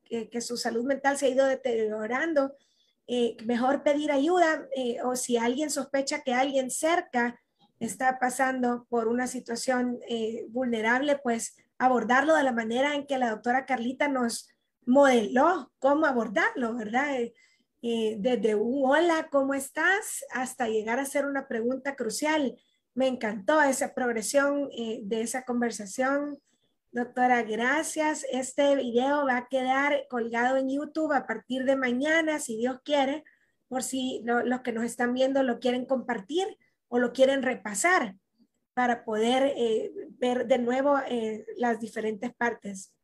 que, 0.03 0.41
su 0.41 0.57
salud 0.57 0.83
mental 0.83 1.17
se 1.17 1.27
ha 1.27 1.29
ido 1.29 1.45
deteriorando, 1.45 2.55
mejor 3.45 3.83
pedir 3.83 4.11
ayuda 4.11 4.67
o 5.05 5.15
si 5.15 5.37
alguien 5.37 5.69
sospecha 5.69 6.23
que 6.23 6.33
alguien 6.33 6.69
cerca 6.69 7.39
está 7.79 8.19
pasando 8.19 8.85
por 8.89 9.07
una 9.07 9.27
situación 9.27 9.97
vulnerable, 10.49 11.17
pues 11.23 11.55
abordarlo 11.77 12.35
de 12.35 12.43
la 12.43 12.51
manera 12.51 12.95
en 12.95 13.05
que 13.05 13.17
la 13.17 13.29
doctora 13.29 13.65
Carlita 13.65 14.09
nos 14.09 14.49
modeló 14.85 15.71
cómo 15.79 16.05
abordarlo, 16.05 16.75
¿verdad? 16.75 17.19
Eh, 17.81 18.15
desde 18.19 18.55
un 18.55 18.89
hola, 18.89 19.27
¿cómo 19.31 19.53
estás? 19.53 20.25
hasta 20.31 20.67
llegar 20.67 20.97
a 20.97 21.03
hacer 21.03 21.25
una 21.25 21.47
pregunta 21.47 21.95
crucial. 21.95 22.57
Me 22.97 23.05
encantó 23.05 23.61
esa 23.61 23.93
progresión 23.93 24.71
eh, 24.75 25.01
de 25.03 25.21
esa 25.21 25.43
conversación. 25.43 26.39
Doctora, 26.91 27.43
gracias. 27.43 28.25
Este 28.31 28.75
video 28.75 29.27
va 29.27 29.37
a 29.37 29.47
quedar 29.47 30.07
colgado 30.09 30.57
en 30.57 30.67
YouTube 30.67 31.13
a 31.13 31.27
partir 31.27 31.63
de 31.63 31.75
mañana, 31.75 32.39
si 32.39 32.57
Dios 32.57 32.79
quiere, 32.83 33.23
por 33.67 33.83
si 33.83 34.23
los 34.25 34.61
que 34.61 34.71
nos 34.71 34.83
están 34.83 35.13
viendo 35.13 35.43
lo 35.43 35.59
quieren 35.59 35.85
compartir 35.85 36.57
o 36.87 36.97
lo 36.97 37.13
quieren 37.13 37.43
repasar 37.43 38.15
para 38.73 39.05
poder 39.05 39.53
eh, 39.55 39.91
ver 40.17 40.47
de 40.47 40.57
nuevo 40.57 40.97
las 41.57 41.79
diferentes 41.79 42.33
partes. 42.33 42.95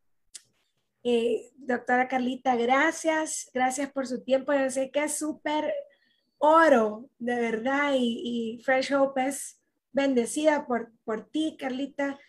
Eh, 1.03 1.51
doctora 1.55 2.07
Carlita, 2.07 2.55
gracias, 2.55 3.51
gracias 3.53 3.91
por 3.91 4.07
su 4.07 4.23
tiempo. 4.23 4.53
Yo 4.53 4.71
sé 4.71 4.89
que 4.89 5.03
es 5.03 5.19
súper 5.19 5.71
oro, 6.39 7.11
de 7.19 7.35
verdad, 7.35 7.93
y, 7.95 8.59
Fresh 8.65 8.91
Hope 8.91 9.27
bendecida 9.93 10.67
por, 10.67 10.91
por 11.05 11.29
ti, 11.29 11.55
Carlita. 11.57 12.19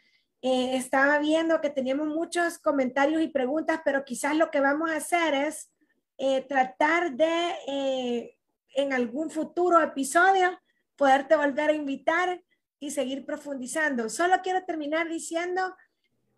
Eh, 0.42 0.76
estaba 0.76 1.18
viendo 1.18 1.60
que 1.60 1.70
teníamos 1.70 2.06
muchos 2.06 2.58
comentarios 2.58 3.22
y 3.22 3.28
preguntas, 3.28 3.80
pero 3.84 4.04
quizás 4.04 4.36
lo 4.36 4.50
que 4.50 4.60
vamos 4.60 4.90
a 4.90 4.96
hacer 4.96 5.34
es 5.34 5.72
eh, 6.18 6.42
tratar 6.42 7.12
de, 7.12 8.36
en 8.74 8.92
algún 8.92 9.30
futuro 9.30 9.80
episodio, 9.80 10.60
poderte 10.96 11.34
volver 11.34 11.70
a 11.70 11.74
invitar 11.74 12.42
y 12.78 12.90
seguir 12.90 13.24
profundizando. 13.24 14.08
Solo 14.08 14.36
quiero 14.42 14.64
terminar 14.64 15.08
diciendo 15.08 15.74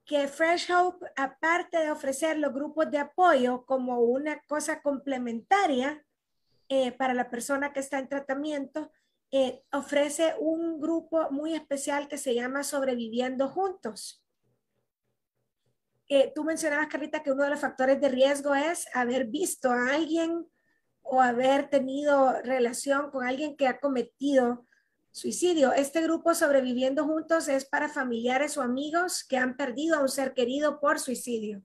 que 0.07 0.29
Fresh 0.29 0.71
Hope, 0.71 1.05
aparte 1.17 1.79
de 1.79 1.91
ofrecer 1.91 2.39
los 2.39 2.55
grupos 2.55 2.91
de 2.91 2.99
apoyo 2.99 3.67
como 3.67 3.99
una 4.01 4.41
cosa 4.47 4.81
complementaria 4.81 6.05
eh, 6.69 6.93
para 6.93 7.13
la 7.13 7.29
persona 7.29 7.73
que 7.73 7.81
está 7.81 7.99
en 7.99 8.09
tratamiento, 8.09 8.93
eh, 9.37 9.63
ofrece 9.73 10.35
un 10.39 10.81
grupo 10.81 11.31
muy 11.31 11.55
especial 11.55 12.09
que 12.09 12.17
se 12.17 12.35
llama 12.35 12.63
Sobreviviendo 12.63 13.49
Juntos. 13.49 14.25
Eh, 16.09 16.33
tú 16.35 16.45
mencionabas, 16.45 16.87
Carlita, 16.87 17.23
que 17.23 17.33
uno 17.33 17.45
de 17.45 17.51
los 17.51 17.61
factores 17.61 18.01
de 18.01 18.09
riesgo 18.09 18.55
es 18.55 18.87
haber 18.95 19.27
visto 19.27 19.71
a 19.71 19.95
alguien 19.95 20.47
o 21.03 21.21
haber 21.21 21.69
tenido 21.69 22.41
relación 22.43 23.11
con 23.11 23.27
alguien 23.27 23.57
que 23.57 23.69
ha 23.69 23.79
cometido 23.79 24.67
Suicidio. 25.17 25.73
Este 25.73 26.03
grupo 26.03 26.35
Sobreviviendo 26.35 27.05
Juntos 27.05 27.49
es 27.49 27.65
para 27.65 27.89
familiares 27.89 28.59
o 28.59 28.63
amigos 28.63 29.25
que 29.25 29.39
han 29.39 29.57
perdido 29.57 29.97
a 29.97 30.03
un 30.03 30.11
ser 30.11 30.35
querido 30.35 30.79
por 30.79 31.01
suicidio. 31.01 31.63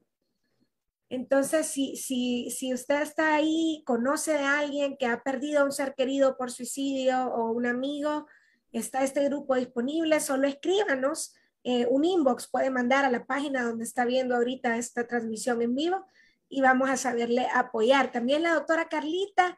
Entonces, 1.12 1.68
si, 1.68 1.98
si, 1.98 2.50
si 2.52 2.74
usted 2.74 3.02
está 3.02 3.36
ahí, 3.36 3.84
conoce 3.86 4.38
a 4.38 4.60
alguien 4.60 4.96
que 4.96 5.08
ha 5.08 5.22
perdido 5.22 5.60
a 5.60 5.66
un 5.66 5.74
ser 5.74 5.94
querido 5.94 6.38
por 6.38 6.52
suicidio 6.52 7.26
o 7.26 7.52
un 7.52 7.66
amigo, 7.66 8.28
está 8.72 9.04
este 9.04 9.26
grupo 9.26 9.56
disponible, 9.56 10.22
solo 10.22 10.48
escríbanos. 10.48 11.36
Eh, 11.66 11.86
un 11.90 12.06
inbox 12.06 12.48
puede 12.50 12.70
mandar 12.70 13.04
a 13.04 13.12
la 13.12 13.26
página 13.26 13.62
donde 13.64 13.84
está 13.84 14.06
viendo 14.06 14.38
ahorita 14.38 14.78
esta 14.78 15.06
transmisión 15.06 15.62
en 15.62 15.76
vivo 15.76 16.08
y 16.48 16.62
vamos 16.62 16.90
a 16.90 16.96
saberle 16.96 17.46
apoyar. 17.54 18.14
También 18.14 18.44
la 18.44 18.54
doctora 18.54 18.88
Carlita 18.88 19.58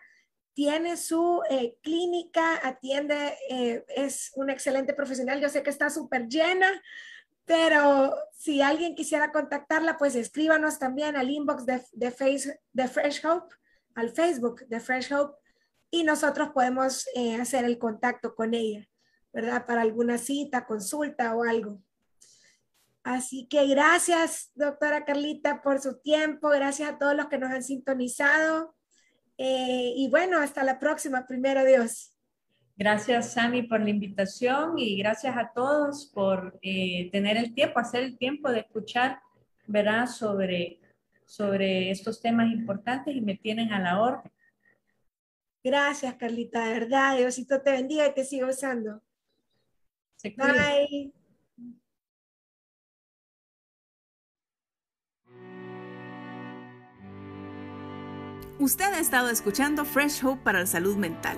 tiene 0.55 0.97
su 0.97 1.43
eh, 1.51 1.75
clínica, 1.83 2.67
atiende, 2.67 3.37
eh, 3.51 3.85
es 3.95 4.31
un 4.33 4.49
excelente 4.49 4.95
profesional. 4.95 5.39
Yo 5.39 5.49
sé 5.49 5.61
que 5.61 5.69
está 5.69 5.91
súper 5.91 6.27
llena, 6.27 6.81
pero 7.45 8.15
si 8.33 8.61
alguien 8.61 8.95
quisiera 8.95 9.31
contactarla, 9.31 9.97
pues 9.97 10.15
escríbanos 10.15 10.79
también 10.79 11.15
al 11.15 11.29
inbox 11.29 11.65
de, 11.65 11.81
de, 11.91 12.11
face, 12.11 12.59
de 12.71 12.87
Fresh 12.87 13.25
Hope, 13.25 13.53
al 13.95 14.09
Facebook 14.09 14.65
de 14.67 14.79
Fresh 14.79 15.13
Hope, 15.13 15.37
y 15.91 16.03
nosotros 16.03 16.49
podemos 16.49 17.07
eh, 17.15 17.35
hacer 17.35 17.65
el 17.65 17.77
contacto 17.77 18.33
con 18.33 18.53
ella, 18.53 18.87
¿verdad? 19.31 19.65
Para 19.65 19.81
alguna 19.81 20.17
cita, 20.17 20.65
consulta 20.65 21.35
o 21.35 21.43
algo. 21.43 21.79
Así 23.03 23.47
que 23.47 23.67
gracias, 23.67 24.51
doctora 24.55 25.03
Carlita, 25.03 25.61
por 25.61 25.81
su 25.81 25.99
tiempo. 25.99 26.49
Gracias 26.49 26.89
a 26.89 26.97
todos 26.97 27.15
los 27.15 27.27
que 27.27 27.37
nos 27.37 27.51
han 27.51 27.63
sintonizado. 27.63 28.75
Eh, 29.37 29.93
y 29.97 30.09
bueno, 30.09 30.39
hasta 30.39 30.63
la 30.63 30.79
próxima, 30.79 31.27
primero 31.27 31.65
Dios. 31.65 32.12
Gracias, 32.75 33.33
Sami, 33.33 33.63
por 33.63 33.81
la 33.81 33.91
invitación 33.91 34.79
y 34.79 34.97
gracias 34.97 35.37
a 35.37 35.51
todos 35.53 36.07
por 36.07 36.57
eh, 36.63 37.09
tener 37.11 37.37
el 37.37 37.53
tiempo, 37.53 37.79
hacer 37.79 38.03
el 38.03 38.17
tiempo 38.17 38.49
de 38.49 38.61
escuchar, 38.61 39.19
¿verdad? 39.67 40.07
Sobre, 40.07 40.79
sobre 41.25 41.91
estos 41.91 42.19
temas 42.19 42.51
importantes 42.51 43.15
y 43.15 43.21
me 43.21 43.35
tienen 43.35 43.71
a 43.71 43.79
la 43.79 44.01
orden. 44.01 44.31
Gracias, 45.63 46.15
Carlita, 46.15 46.65
de 46.65 46.79
verdad. 46.79 47.17
Diosito 47.17 47.61
te 47.61 47.71
bendiga 47.71 48.07
y 48.07 48.13
te 48.13 48.25
siga 48.25 48.47
usando. 48.47 49.01
Bye. 50.35 51.13
Usted 58.59 58.93
ha 58.93 58.99
estado 58.99 59.29
escuchando 59.29 59.83
Fresh 59.83 60.23
Hope 60.23 60.41
para 60.43 60.61
la 60.61 60.65
salud 60.65 60.95
mental. 60.95 61.37